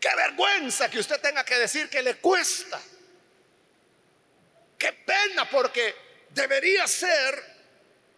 Qué 0.00 0.08
vergüenza 0.14 0.90
que 0.90 0.98
usted 0.98 1.20
tenga 1.20 1.44
que 1.44 1.56
decir 1.56 1.88
que 1.88 2.02
le 2.02 2.16
cuesta. 2.16 2.80
Qué 4.78 4.92
pena 4.92 5.48
porque 5.50 5.94
debería 6.30 6.86
ser 6.86 7.58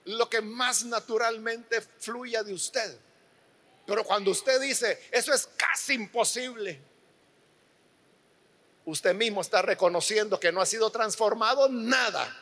lo 0.05 0.29
que 0.29 0.41
más 0.41 0.85
naturalmente 0.85 1.81
fluya 1.81 2.43
de 2.43 2.53
usted. 2.53 2.99
Pero 3.87 4.05
cuando 4.05 4.31
usted 4.31 4.61
dice, 4.61 5.09
eso 5.11 5.33
es 5.33 5.49
casi 5.57 5.95
imposible, 5.95 6.81
usted 8.85 9.15
mismo 9.15 9.41
está 9.41 9.63
reconociendo 9.63 10.39
que 10.39 10.53
no 10.53 10.61
ha 10.61 10.67
sido 10.67 10.91
transformado 10.91 11.69
nada. 11.69 12.37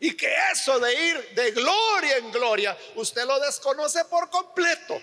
Y 0.00 0.16
que 0.16 0.34
eso 0.52 0.80
de 0.80 0.94
ir 0.94 1.34
de 1.34 1.50
gloria 1.52 2.16
en 2.16 2.32
gloria, 2.32 2.76
usted 2.96 3.24
lo 3.24 3.38
desconoce 3.40 4.04
por 4.06 4.30
completo. 4.30 5.00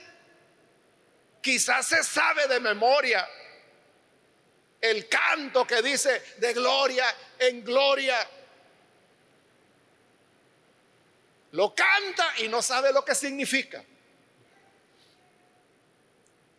Quizás 1.41 1.87
se 1.87 2.03
sabe 2.03 2.47
de 2.47 2.59
memoria 2.59 3.27
el 4.81 5.07
canto 5.07 5.65
que 5.65 5.81
dice 5.81 6.21
de 6.37 6.53
gloria 6.53 7.05
en 7.39 7.63
gloria 7.63 8.27
Lo 11.51 11.73
canta 11.73 12.33
y 12.39 12.47
no 12.47 12.61
sabe 12.61 12.93
lo 12.93 13.03
que 13.03 13.15
significa. 13.15 13.83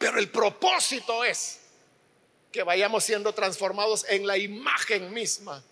Pero 0.01 0.19
el 0.19 0.31
propósito 0.31 1.23
es 1.23 1.61
que 2.51 2.65
vayamos 2.65 3.05
siendo 3.05 3.33
transformados 3.33 4.05
en 4.09 4.27
la 4.27 4.37
imagen 4.37 5.13
misma 5.13 5.63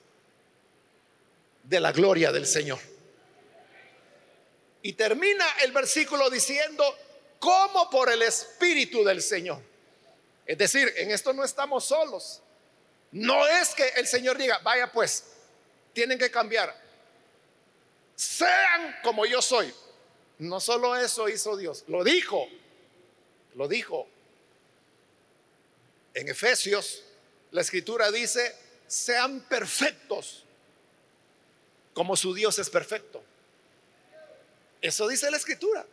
de 1.65 1.81
la 1.81 1.91
gloria 1.91 2.31
del 2.31 2.47
Señor. 2.47 2.79
Y 4.83 4.93
termina 4.93 5.45
el 5.65 5.73
versículo 5.73 6.31
diciendo, 6.31 6.85
como 7.41 7.91
por 7.91 8.13
el 8.13 8.23
Espíritu 8.23 9.03
del 9.03 9.21
Señor. 9.21 9.61
Es 10.47 10.57
decir, 10.59 10.93
en 10.97 11.11
esto 11.11 11.33
no 11.33 11.43
estamos 11.43 11.87
solos. 11.87 12.41
No 13.11 13.47
es 13.49 13.75
que 13.75 13.89
el 13.97 14.07
Señor 14.07 14.39
diga, 14.39 14.59
vaya 14.59 14.93
pues, 14.93 15.25
tienen 15.93 16.19
que 16.19 16.31
cambiar 16.31 16.89
sean 18.19 18.97
como 19.03 19.25
yo 19.27 19.41
soy. 19.41 19.73
No 20.39 20.59
solo 20.61 20.97
eso 20.97 21.29
hizo 21.29 21.57
Dios, 21.57 21.85
lo 21.87 22.05
dijo, 22.05 22.49
lo 23.55 23.69
dijo. 23.69 24.09
En 26.15 26.29
Efesios, 26.29 27.05
la 27.51 27.61
escritura 27.61 28.11
dice, 28.11 28.55
sean 28.87 29.41
perfectos 29.41 30.45
como 31.99 32.17
su 32.17 32.33
Dios 32.33 32.59
es 32.61 32.71
perfecto. 32.71 33.25
Eso 34.81 35.09
dice 35.09 35.31
la 35.33 35.37
escritura. 35.37 35.85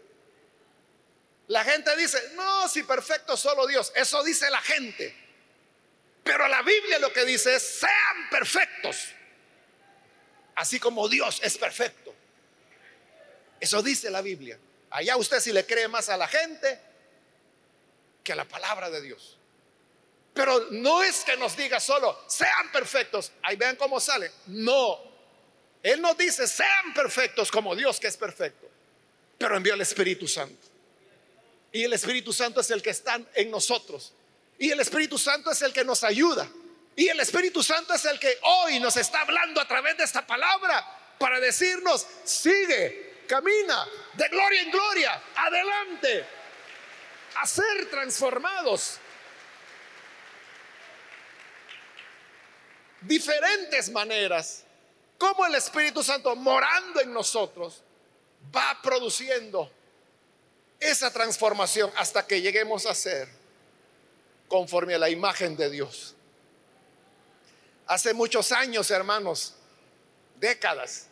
La 1.47 1.63
gente 1.63 1.95
dice, 1.97 2.21
no, 2.36 2.69
si 2.69 2.84
perfecto 2.84 3.36
solo 3.36 3.65
Dios. 3.65 3.91
Eso 3.95 4.23
dice 4.23 4.49
la 4.51 4.62
gente. 4.62 5.15
Pero 6.23 6.47
la 6.47 6.62
Biblia 6.62 6.99
lo 6.99 7.12
que 7.12 7.25
dice 7.25 7.56
es, 7.56 7.63
sean 7.63 8.30
perfectos. 8.30 8.97
Así 10.54 10.80
como 10.80 11.10
Dios 11.10 11.39
es 11.43 11.58
perfecto. 11.58 12.13
Eso 13.60 13.82
dice 13.82 14.12
la 14.12 14.21
Biblia. 14.21 14.60
Allá 14.91 15.17
usted 15.17 15.39
si 15.39 15.51
le 15.51 15.65
cree 15.65 15.88
más 15.88 16.10
a 16.10 16.17
la 16.17 16.28
gente 16.28 16.80
que 18.23 18.34
a 18.34 18.36
la 18.36 18.45
palabra 18.45 18.91
de 18.91 19.01
Dios. 19.01 19.39
Pero 20.35 20.67
no 20.71 21.01
es 21.01 21.23
que 21.23 21.37
nos 21.37 21.55
diga 21.55 21.79
solo, 21.79 22.25
sean 22.27 22.69
perfectos. 22.73 23.31
Ahí 23.41 23.55
vean 23.55 23.77
cómo 23.77 24.01
sale. 24.01 24.29
No. 24.47 24.99
Él 25.81 26.01
nos 26.01 26.17
dice, 26.17 26.45
sean 26.45 26.93
perfectos 26.93 27.49
como 27.49 27.73
Dios 27.73 28.01
que 28.01 28.07
es 28.07 28.17
perfecto. 28.17 28.69
Pero 29.37 29.55
envió 29.55 29.75
el 29.75 29.81
Espíritu 29.81 30.27
Santo. 30.27 30.67
Y 31.71 31.85
el 31.85 31.93
Espíritu 31.93 32.33
Santo 32.33 32.59
es 32.59 32.69
el 32.69 32.81
que 32.81 32.89
está 32.89 33.17
en 33.33 33.49
nosotros. 33.49 34.13
Y 34.59 34.71
el 34.71 34.79
Espíritu 34.81 35.17
Santo 35.17 35.51
es 35.51 35.61
el 35.61 35.71
que 35.71 35.85
nos 35.85 36.03
ayuda. 36.03 36.49
Y 36.97 37.07
el 37.07 37.19
Espíritu 37.21 37.63
Santo 37.63 37.93
es 37.93 38.03
el 38.03 38.19
que 38.19 38.37
hoy 38.41 38.79
nos 38.81 38.97
está 38.97 39.21
hablando 39.21 39.61
a 39.61 39.67
través 39.67 39.95
de 39.97 40.03
esta 40.03 40.27
palabra 40.27 40.85
para 41.17 41.39
decirnos, 41.39 42.05
sigue, 42.25 43.23
camina 43.25 43.87
de 44.15 44.27
gloria 44.27 44.61
en 44.63 44.71
gloria, 44.71 45.21
adelante, 45.33 46.25
a 47.37 47.47
ser 47.47 47.89
transformados. 47.89 48.99
Diferentes 53.07 53.89
maneras, 53.89 54.63
como 55.17 55.45
el 55.45 55.55
Espíritu 55.55 56.03
Santo 56.03 56.35
morando 56.35 57.01
en 57.01 57.13
nosotros 57.13 57.81
va 58.55 58.79
produciendo 58.81 59.71
esa 60.79 61.11
transformación 61.11 61.91
hasta 61.95 62.25
que 62.25 62.41
lleguemos 62.41 62.85
a 62.85 62.95
ser 62.95 63.27
conforme 64.47 64.95
a 64.95 64.99
la 64.99 65.09
imagen 65.09 65.55
de 65.55 65.69
Dios. 65.69 66.15
Hace 67.87 68.13
muchos 68.13 68.51
años, 68.51 68.89
hermanos, 68.89 69.53
décadas, 70.39 71.07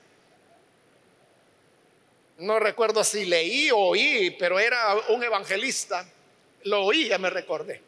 no 2.40 2.60
recuerdo 2.60 3.04
si 3.04 3.26
leí 3.26 3.70
o 3.70 3.78
oí, 3.78 4.32
pero 4.40 4.60
era 4.60 4.96
un 5.10 5.24
evangelista, 5.24 6.06
lo 6.64 6.86
oí, 6.86 7.08
ya 7.10 7.20
me 7.20 7.30
recordé. 7.30 7.82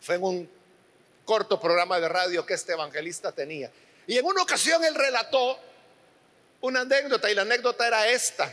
Fue 0.00 0.16
en 0.16 0.22
un 0.22 0.59
corto 1.30 1.60
programa 1.60 2.00
de 2.00 2.08
radio 2.08 2.44
que 2.44 2.54
este 2.54 2.72
evangelista 2.72 3.30
tenía. 3.30 3.70
Y 4.04 4.18
en 4.18 4.26
una 4.26 4.42
ocasión 4.42 4.84
él 4.84 4.96
relató 4.96 5.60
una 6.60 6.80
anécdota 6.80 7.30
y 7.30 7.36
la 7.36 7.42
anécdota 7.42 7.86
era 7.86 8.08
esta, 8.08 8.52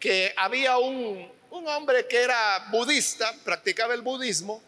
que 0.00 0.34
había 0.36 0.78
un, 0.78 1.30
un 1.52 1.68
hombre 1.68 2.08
que 2.08 2.20
era 2.20 2.66
budista, 2.72 3.32
practicaba 3.44 3.94
el 3.94 4.00
budismo, 4.00 4.60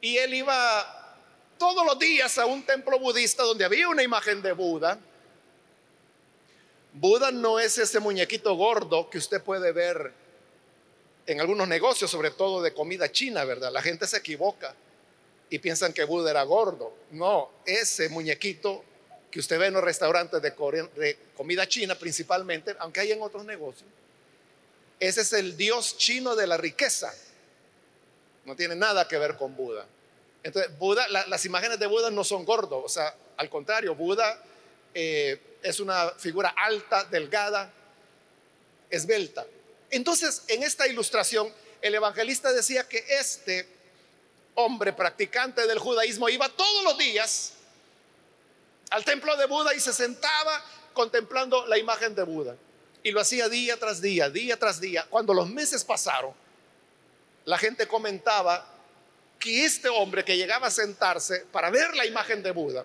y 0.00 0.16
él 0.16 0.32
iba 0.32 1.14
todos 1.58 1.84
los 1.84 1.98
días 1.98 2.38
a 2.38 2.46
un 2.46 2.64
templo 2.64 2.98
budista 2.98 3.42
donde 3.42 3.66
había 3.66 3.86
una 3.90 4.02
imagen 4.02 4.40
de 4.40 4.52
Buda 4.52 4.98
Buda 6.94 7.30
no 7.30 7.60
es 7.60 7.76
ese 7.76 8.00
muñequito 8.00 8.54
gordo 8.54 9.10
que 9.10 9.18
usted 9.18 9.42
puede 9.42 9.72
ver 9.72 10.10
en 11.26 11.38
algunos 11.38 11.68
negocios, 11.68 12.10
sobre 12.10 12.30
todo 12.30 12.62
de 12.62 12.72
comida 12.72 13.12
china, 13.12 13.44
¿verdad? 13.44 13.70
La 13.70 13.82
gente 13.82 14.06
se 14.06 14.16
equivoca 14.16 14.74
y 15.50 15.58
piensan 15.58 15.92
que 15.92 16.04
Buda 16.04 16.30
era 16.30 16.44
gordo. 16.44 16.94
No, 17.10 17.50
ese 17.66 18.08
muñequito 18.08 18.84
que 19.30 19.40
usted 19.40 19.58
ve 19.58 19.66
en 19.66 19.74
los 19.74 19.84
restaurantes 19.84 20.40
de, 20.40 20.54
comida 21.36 21.66
china 21.68 21.96
principalmente, 21.96 22.74
aunque 22.78 23.00
hay 23.00 23.12
en 23.12 23.20
otros 23.20 23.44
negocios. 23.44 23.88
Ese 24.98 25.22
es 25.22 25.32
el 25.32 25.56
dios 25.56 25.96
chino 25.96 26.36
de 26.36 26.46
la 26.46 26.56
riqueza. 26.56 27.12
No 28.44 28.54
tiene 28.54 28.76
nada 28.76 29.06
que 29.08 29.18
ver 29.18 29.36
con 29.36 29.56
Buda. 29.56 29.86
Entonces, 30.42 30.76
Buda, 30.78 31.06
las 31.08 31.44
imágenes 31.44 31.78
de 31.78 31.86
Buda 31.86 32.10
no 32.10 32.24
son 32.24 32.44
gordos, 32.44 32.82
o 32.84 32.88
sea, 32.88 33.14
al 33.36 33.50
contrario, 33.50 33.94
Buda 33.94 34.42
eh, 34.94 35.38
es 35.62 35.80
una 35.80 36.10
figura 36.10 36.54
alta, 36.56 37.04
delgada, 37.04 37.72
esbelta. 38.88 39.46
Entonces, 39.90 40.42
en 40.48 40.62
esta 40.62 40.86
ilustración, 40.86 41.52
el 41.82 41.94
evangelista 41.94 42.52
decía 42.52 42.88
que 42.88 43.04
este 43.08 43.79
hombre 44.54 44.92
practicante 44.92 45.66
del 45.66 45.78
judaísmo 45.78 46.28
iba 46.28 46.48
todos 46.48 46.84
los 46.84 46.98
días 46.98 47.54
al 48.90 49.04
templo 49.04 49.36
de 49.36 49.46
Buda 49.46 49.74
y 49.74 49.80
se 49.80 49.92
sentaba 49.92 50.64
contemplando 50.92 51.66
la 51.66 51.78
imagen 51.78 52.14
de 52.14 52.22
Buda. 52.22 52.56
Y 53.02 53.12
lo 53.12 53.20
hacía 53.20 53.48
día 53.48 53.78
tras 53.78 54.00
día, 54.00 54.28
día 54.28 54.58
tras 54.58 54.80
día. 54.80 55.06
Cuando 55.08 55.32
los 55.32 55.48
meses 55.48 55.84
pasaron, 55.84 56.34
la 57.44 57.56
gente 57.56 57.86
comentaba 57.88 58.66
que 59.38 59.64
este 59.64 59.88
hombre 59.88 60.24
que 60.24 60.36
llegaba 60.36 60.66
a 60.66 60.70
sentarse 60.70 61.46
para 61.50 61.70
ver 61.70 61.96
la 61.96 62.04
imagen 62.04 62.42
de 62.42 62.50
Buda, 62.50 62.84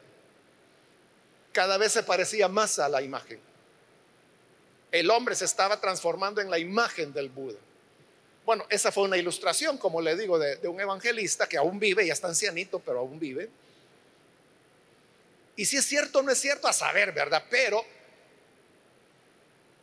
cada 1.52 1.78
vez 1.78 1.92
se 1.92 2.04
parecía 2.04 2.48
más 2.48 2.80
a 2.80 2.88
la 2.88 3.02
imagen. 3.02 3.40
El 4.92 5.10
hombre 5.10 5.36
se 5.36 5.46
estaba 5.46 5.82
transformando 5.82 6.40
en 6.40 6.50
la 6.50 6.58
imagen 6.58 7.12
del 7.12 7.30
Buda. 7.30 7.60
Bueno, 8.46 8.66
esa 8.70 8.92
fue 8.92 9.04
una 9.04 9.18
ilustración, 9.18 9.78
como 9.78 10.02
le 10.02 10.16
digo, 10.16 10.38
de, 10.38 10.68
un 10.68 10.80
evangelista 10.80 11.48
que 11.48 11.58
aún 11.58 11.80
vive, 11.80 12.06
ya 12.06 12.14
está 12.14 12.28
ancianito, 12.28 12.80
pero 12.80 13.00
aún 13.00 13.20
vive. 13.20 13.50
Y 15.56 15.66
si 15.66 15.78
es 15.78 15.86
cierto 15.86 16.20
o 16.20 16.22
no 16.22 16.32
es 16.32 16.40
cierto, 16.40 16.68
a 16.68 16.74
saber, 16.74 17.12
¿verdad? 17.12 17.44
Pero 17.50 17.84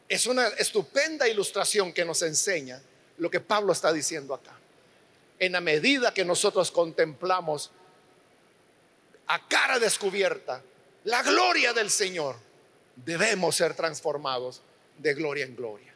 es 0.08 0.26
una 0.26 0.46
estupenda 0.48 1.26
ilustración 1.26 1.92
que 1.92 2.04
nos 2.04 2.22
enseña 2.22 2.80
lo 3.18 3.30
que 3.30 3.40
Pablo 3.40 3.72
está 3.72 3.92
diciendo 3.92 4.34
acá. 4.34 4.52
En 5.40 5.52
la 5.52 5.60
medida 5.60 6.14
que 6.14 6.24
nosotros 6.24 6.70
contemplamos 6.70 7.72
a 9.26 9.48
cara 9.48 9.80
descubierta 9.80 10.62
la 11.04 11.22
gloria 11.22 11.72
del 11.72 11.90
Señor, 11.90 12.36
debemos 12.94 13.56
ser 13.56 13.74
transformados 13.74 14.62
de 14.98 15.14
gloria 15.14 15.44
en 15.44 15.56
gloria. 15.56 15.91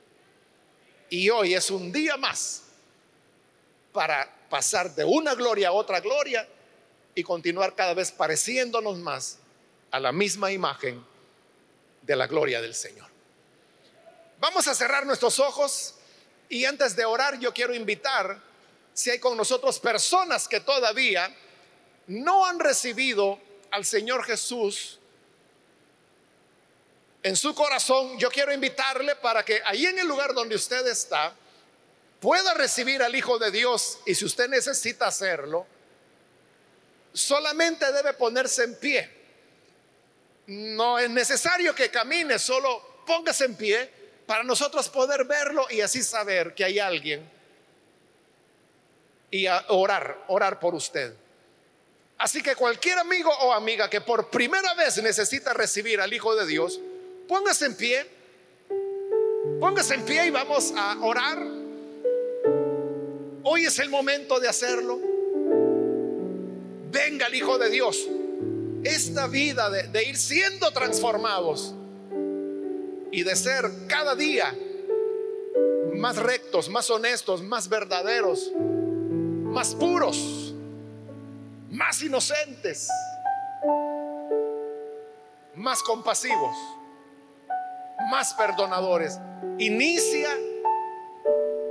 Y 1.09 1.31
hoy 1.31 1.55
es 1.55 1.71
un 1.71 1.93
día 1.93 2.17
más 2.17 2.63
para 3.93 4.31
pasar 4.49 4.95
de 4.95 5.05
una 5.05 5.35
gloria 5.35 5.69
a 5.69 5.73
otra 5.73 6.01
gloria 6.01 6.49
y 7.15 7.23
continuar 7.23 7.75
cada 7.75 7.95
vez 7.95 8.13
pareciéndonos 8.13 8.99
más 8.99 9.39
a 9.91 10.01
la 10.01 10.13
misma 10.13 10.53
imagen 10.53 11.05
de 12.03 12.17
la 12.17 12.27
gloria 12.27 12.61
del 12.61 12.75
Señor. 12.75 13.09
Vamos 14.39 14.69
a 14.69 14.75
cerrar 14.75 15.07
nuestros 15.07 15.41
ojos 15.41 15.95
y 16.49 16.65
antes 16.65 16.95
de 16.95 17.05
orar 17.05 17.39
yo 17.39 17.53
quiero 17.55 17.75
invitar, 17.75 18.41
si 18.93 19.11
hay 19.11 19.19
con 19.19 19.37
nosotros 19.37 19.79
personas 19.79 20.47
que 20.49 20.61
todavía 20.61 21.35
no 22.07 22.47
han 22.47 22.61
recibido 22.61 23.39
al 23.71 23.85
Señor 23.85 24.25
Jesús 24.25 25.01
en 27.27 27.35
su 27.35 27.57
corazón, 27.57 28.17
yo 28.21 28.31
quiero 28.31 28.53
invitarle 28.53 29.17
para 29.17 29.45
que 29.45 29.61
ahí 29.65 29.85
en 29.85 29.99
el 29.99 30.07
lugar 30.07 30.33
donde 30.33 30.55
usted 30.55 30.87
está 30.87 31.35
pueda 32.21 32.55
recibir 32.55 33.03
al 33.03 33.17
Hijo 33.17 33.37
de 33.37 33.51
Dios 33.51 33.99
y 34.07 34.15
si 34.15 34.25
usted 34.25 34.49
necesita 34.49 35.09
hacerlo, 35.09 35.67
solamente 37.13 37.91
debe 37.91 38.13
ponerse 38.13 38.63
en 38.63 38.77
pie. 38.77 39.11
No 40.47 41.01
es 41.01 41.11
necesario 41.11 41.75
que 41.75 41.91
camine, 41.91 42.39
solo 42.39 43.03
póngase 43.05 43.47
en 43.47 43.57
pie 43.57 43.91
para 44.25 44.45
nosotros 44.45 44.89
poder 44.89 45.25
verlo 45.25 45.67
y 45.69 45.81
así 45.81 46.05
saber 46.05 46.55
que 46.55 46.63
hay 46.63 46.79
alguien 46.79 47.29
y 49.33 49.49
orar, 49.67 50.27
orar 50.29 50.61
por 50.61 50.77
usted. 50.77 51.13
Así 52.19 52.41
que 52.41 52.55
cualquier 52.55 53.01
amigo 53.01 53.37
o 53.37 53.53
amiga 53.53 53.91
que 53.91 54.01
por 54.01 54.31
primera 54.31 54.75
vez 54.75 55.03
necesita 55.03 55.53
recibir 55.55 56.01
al 56.01 56.13
Hijo 56.15 56.37
de 56.37 56.47
Dios, 56.47 56.79
póngase 57.29 57.67
en 57.67 57.75
pie, 57.77 58.07
póngase 59.61 59.95
en 59.95 60.05
pie 60.05 60.27
y 60.27 60.31
vamos 60.31 60.73
a 60.77 60.99
orar. 61.01 61.39
Hoy 63.43 63.65
es 63.65 63.79
el 63.79 63.89
momento 63.89 64.41
de 64.41 64.49
hacerlo. 64.49 64.99
Venga 66.91 67.27
el 67.27 67.35
Hijo 67.35 67.59
de 67.59 67.71
Dios. 67.71 68.09
Esta 68.83 69.27
vida 69.27 69.71
de, 69.71 69.85
de 69.89 70.05
ir 70.05 70.17
siendo 70.17 70.71
transformados 70.73 71.75
y 73.11 73.23
de 73.23 73.37
ser 73.37 73.71
cada 73.89 74.15
día 74.15 74.55
más 75.95 76.17
rectos, 76.17 76.69
más 76.69 76.91
honestos, 76.91 77.43
más 77.43 77.69
verdaderos, 77.69 78.53
más 78.55 79.75
puros, 79.75 80.55
más 81.71 82.03
inocentes, 82.03 82.89
más 85.55 85.83
compasivos, 85.83 86.57
más 88.11 88.35
perdonadores. 88.35 89.19
Inicia 89.59 90.33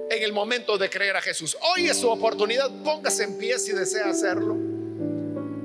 en 0.09 0.23
el 0.23 0.33
momento 0.33 0.77
de 0.77 0.89
creer 0.89 1.17
a 1.17 1.21
Jesús. 1.21 1.57
Hoy 1.73 1.89
es 1.89 1.97
su 1.97 2.09
oportunidad, 2.09 2.69
póngase 2.83 3.23
en 3.23 3.37
pie 3.37 3.59
si 3.59 3.71
desea 3.71 4.09
hacerlo. 4.09 4.55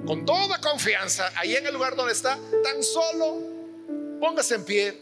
Con 0.06 0.24
toda 0.24 0.60
confianza, 0.60 1.30
ahí 1.36 1.54
en 1.54 1.66
el 1.66 1.74
lugar 1.74 1.94
donde 1.94 2.12
está, 2.12 2.38
tan 2.64 2.82
solo 2.82 3.60
póngase 4.20 4.54
en 4.54 4.64
pie 4.64 4.98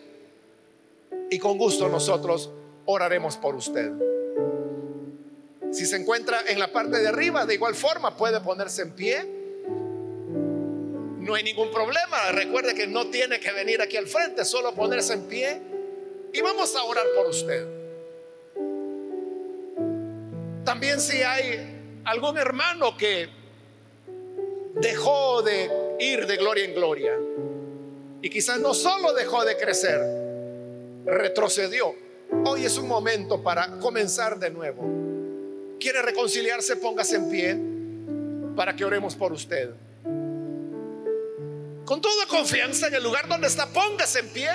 y 1.30 1.38
con 1.38 1.58
gusto 1.58 1.88
nosotros 1.88 2.50
oraremos 2.86 3.36
por 3.36 3.54
usted. 3.56 3.90
Si 5.72 5.84
se 5.84 5.96
encuentra 5.96 6.40
en 6.46 6.58
la 6.58 6.72
parte 6.72 6.98
de 6.98 7.08
arriba, 7.08 7.44
de 7.44 7.54
igual 7.54 7.74
forma 7.74 8.16
puede 8.16 8.40
ponerse 8.40 8.82
en 8.82 8.92
pie. 8.92 9.37
No 11.28 11.34
hay 11.34 11.42
ningún 11.42 11.70
problema. 11.70 12.32
Recuerde 12.32 12.74
que 12.74 12.86
no 12.86 13.08
tiene 13.08 13.38
que 13.38 13.52
venir 13.52 13.82
aquí 13.82 13.98
al 13.98 14.06
frente, 14.06 14.46
solo 14.46 14.74
ponerse 14.74 15.12
en 15.12 15.28
pie 15.28 15.60
y 16.32 16.40
vamos 16.40 16.74
a 16.74 16.84
orar 16.84 17.04
por 17.14 17.26
usted. 17.26 17.66
También 20.64 20.98
si 20.98 21.18
hay 21.18 22.00
algún 22.06 22.38
hermano 22.38 22.96
que 22.96 23.28
dejó 24.76 25.42
de 25.42 25.70
ir 25.98 26.26
de 26.26 26.38
gloria 26.38 26.64
en 26.64 26.74
gloria 26.74 27.12
y 28.22 28.30
quizás 28.30 28.58
no 28.58 28.72
solo 28.72 29.12
dejó 29.12 29.44
de 29.44 29.58
crecer, 29.58 30.00
retrocedió. 31.04 31.94
Hoy 32.46 32.64
es 32.64 32.78
un 32.78 32.88
momento 32.88 33.42
para 33.42 33.78
comenzar 33.80 34.38
de 34.38 34.48
nuevo. 34.48 34.82
¿Quiere 35.78 36.00
reconciliarse? 36.00 36.76
Póngase 36.76 37.16
en 37.16 37.30
pie 37.30 38.56
para 38.56 38.74
que 38.74 38.86
oremos 38.86 39.14
por 39.14 39.34
usted. 39.34 39.74
Con 41.88 42.02
toda 42.02 42.26
confianza 42.26 42.88
en 42.88 42.96
el 42.96 43.02
lugar 43.02 43.26
donde 43.28 43.46
está, 43.46 43.66
póngase 43.66 44.18
en 44.18 44.28
pie 44.28 44.50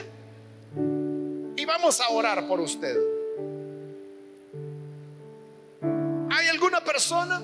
y 1.56 1.66
vamos 1.66 2.00
a 2.00 2.10
orar 2.10 2.48
por 2.48 2.60
usted. 2.60 2.96
¿Hay 6.30 6.48
alguna 6.50 6.84
persona? 6.84 7.42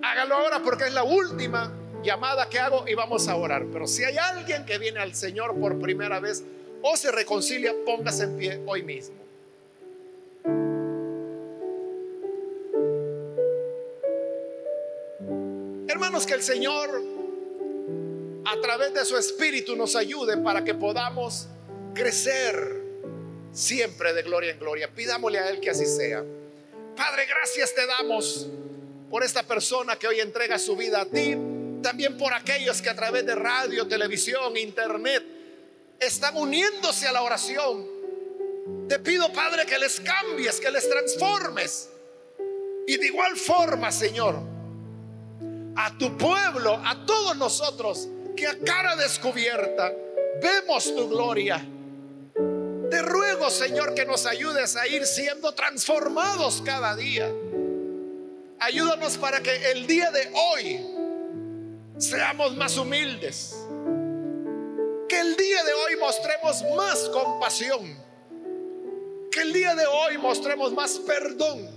Hágalo 0.00 0.36
ahora 0.36 0.62
porque 0.62 0.84
es 0.84 0.92
la 0.92 1.02
última 1.02 1.72
llamada 2.04 2.48
que 2.48 2.60
hago 2.60 2.86
y 2.86 2.94
vamos 2.94 3.26
a 3.26 3.34
orar. 3.34 3.66
Pero 3.72 3.88
si 3.88 4.04
hay 4.04 4.16
alguien 4.16 4.64
que 4.64 4.78
viene 4.78 5.00
al 5.00 5.16
Señor 5.16 5.58
por 5.58 5.80
primera 5.80 6.20
vez 6.20 6.44
o 6.82 6.96
se 6.96 7.10
reconcilia, 7.10 7.74
póngase 7.84 8.22
en 8.22 8.38
pie 8.38 8.62
hoy 8.64 8.84
mismo. 8.84 9.27
Que 16.28 16.34
el 16.34 16.42
Señor 16.42 17.02
a 18.44 18.60
través 18.60 18.92
de 18.92 19.04
su 19.06 19.16
Espíritu 19.16 19.74
nos 19.74 19.96
ayude 19.96 20.36
para 20.36 20.62
que 20.62 20.74
podamos 20.74 21.48
crecer 21.94 22.82
siempre 23.50 24.12
de 24.12 24.22
gloria 24.22 24.52
en 24.52 24.58
gloria. 24.58 24.92
Pidámosle 24.94 25.38
a 25.38 25.48
Él 25.48 25.58
que 25.58 25.70
así 25.70 25.86
sea. 25.86 26.22
Padre, 26.94 27.24
gracias 27.26 27.74
te 27.74 27.86
damos 27.86 28.46
por 29.10 29.24
esta 29.24 29.42
persona 29.42 29.96
que 29.96 30.06
hoy 30.06 30.20
entrega 30.20 30.58
su 30.58 30.76
vida 30.76 31.00
a 31.00 31.06
ti, 31.06 31.34
también 31.82 32.18
por 32.18 32.34
aquellos 32.34 32.82
que 32.82 32.90
a 32.90 32.94
través 32.94 33.24
de 33.24 33.34
radio, 33.34 33.88
televisión, 33.88 34.54
internet 34.58 35.24
están 35.98 36.36
uniéndose 36.36 37.06
a 37.06 37.12
la 37.12 37.22
oración. 37.22 37.86
Te 38.86 38.98
pido, 38.98 39.32
Padre, 39.32 39.64
que 39.64 39.78
les 39.78 39.98
cambies, 40.00 40.60
que 40.60 40.70
les 40.70 40.88
transformes. 40.88 41.88
Y 42.86 42.98
de 42.98 43.06
igual 43.06 43.34
forma, 43.36 43.90
Señor, 43.90 44.57
a 45.78 45.96
tu 45.96 46.16
pueblo, 46.18 46.80
a 46.84 47.06
todos 47.06 47.36
nosotros, 47.36 48.08
que 48.36 48.46
a 48.46 48.58
cara 48.58 48.96
descubierta 48.96 49.92
vemos 50.42 50.94
tu 50.94 51.08
gloria. 51.08 51.64
Te 52.90 53.02
ruego, 53.02 53.50
Señor, 53.50 53.94
que 53.94 54.04
nos 54.04 54.26
ayudes 54.26 54.76
a 54.76 54.86
ir 54.86 55.06
siendo 55.06 55.52
transformados 55.52 56.62
cada 56.64 56.96
día 56.96 57.30
Ayúdanos 58.60 59.16
para 59.18 59.40
que 59.40 59.70
el 59.70 59.86
día 59.86 60.10
de 60.10 60.30
hoy 60.34 60.80
seamos 61.96 62.56
más 62.56 62.76
humildes. 62.76 63.54
Que 65.08 65.20
el 65.20 65.36
día 65.36 65.62
de 65.62 65.72
hoy 65.72 65.96
mostremos 66.00 66.64
más 66.76 67.08
compasión. 67.10 67.96
Que 69.30 69.42
el 69.42 69.52
día 69.52 69.76
de 69.76 69.86
hoy 69.86 70.18
mostremos 70.18 70.72
más 70.72 70.98
perdón, 70.98 71.68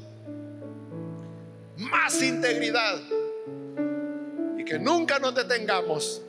más 1.77 2.21
integridad. 2.21 2.99
Que 4.71 4.79
nunca 4.79 5.19
nos 5.19 5.35
detengamos, 5.35 6.21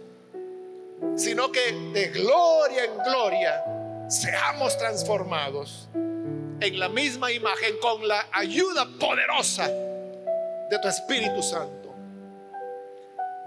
sino 1.15 1.53
que 1.53 1.61
de 1.95 2.09
gloria 2.09 2.87
en 2.87 2.99
gloria 2.99 3.65
seamos 4.09 4.77
transformados 4.79 5.89
en 5.95 6.77
la 6.77 6.89
misma 6.89 7.31
imagen 7.31 7.77
con 7.81 8.09
la 8.09 8.27
ayuda 8.33 8.89
poderosa 8.99 9.69
de 9.69 10.77
tu 10.83 10.89
Espíritu 10.89 11.41
Santo. 11.41 11.95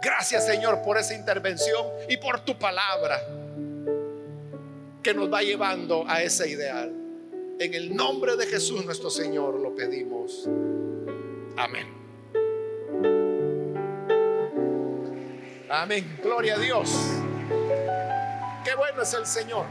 Gracias 0.01 0.45
Señor 0.45 0.81
por 0.81 0.97
esa 0.97 1.13
intervención 1.13 1.87
y 2.07 2.15
por 2.15 2.45
tu 2.45 2.57
palabra 2.57 3.19
que 5.03 5.13
nos 5.13 5.29
va 5.29 5.41
llevando 5.41 6.05
a 6.07 6.23
ese 6.23 6.47
ideal. 6.47 6.89
En 7.59 7.73
el 7.73 7.93
nombre 7.93 8.37
de 8.37 8.45
Jesús 8.45 8.85
nuestro 8.85 9.09
Señor 9.09 9.59
lo 9.59 9.75
pedimos. 9.75 10.47
Amén. 11.57 12.04
Amén. 15.81 16.19
Gloria 16.23 16.55
a 16.55 16.57
Dios. 16.57 16.89
Qué 18.63 18.75
bueno 18.75 19.01
es 19.01 19.13
el 19.13 19.25
Señor. 19.25 19.65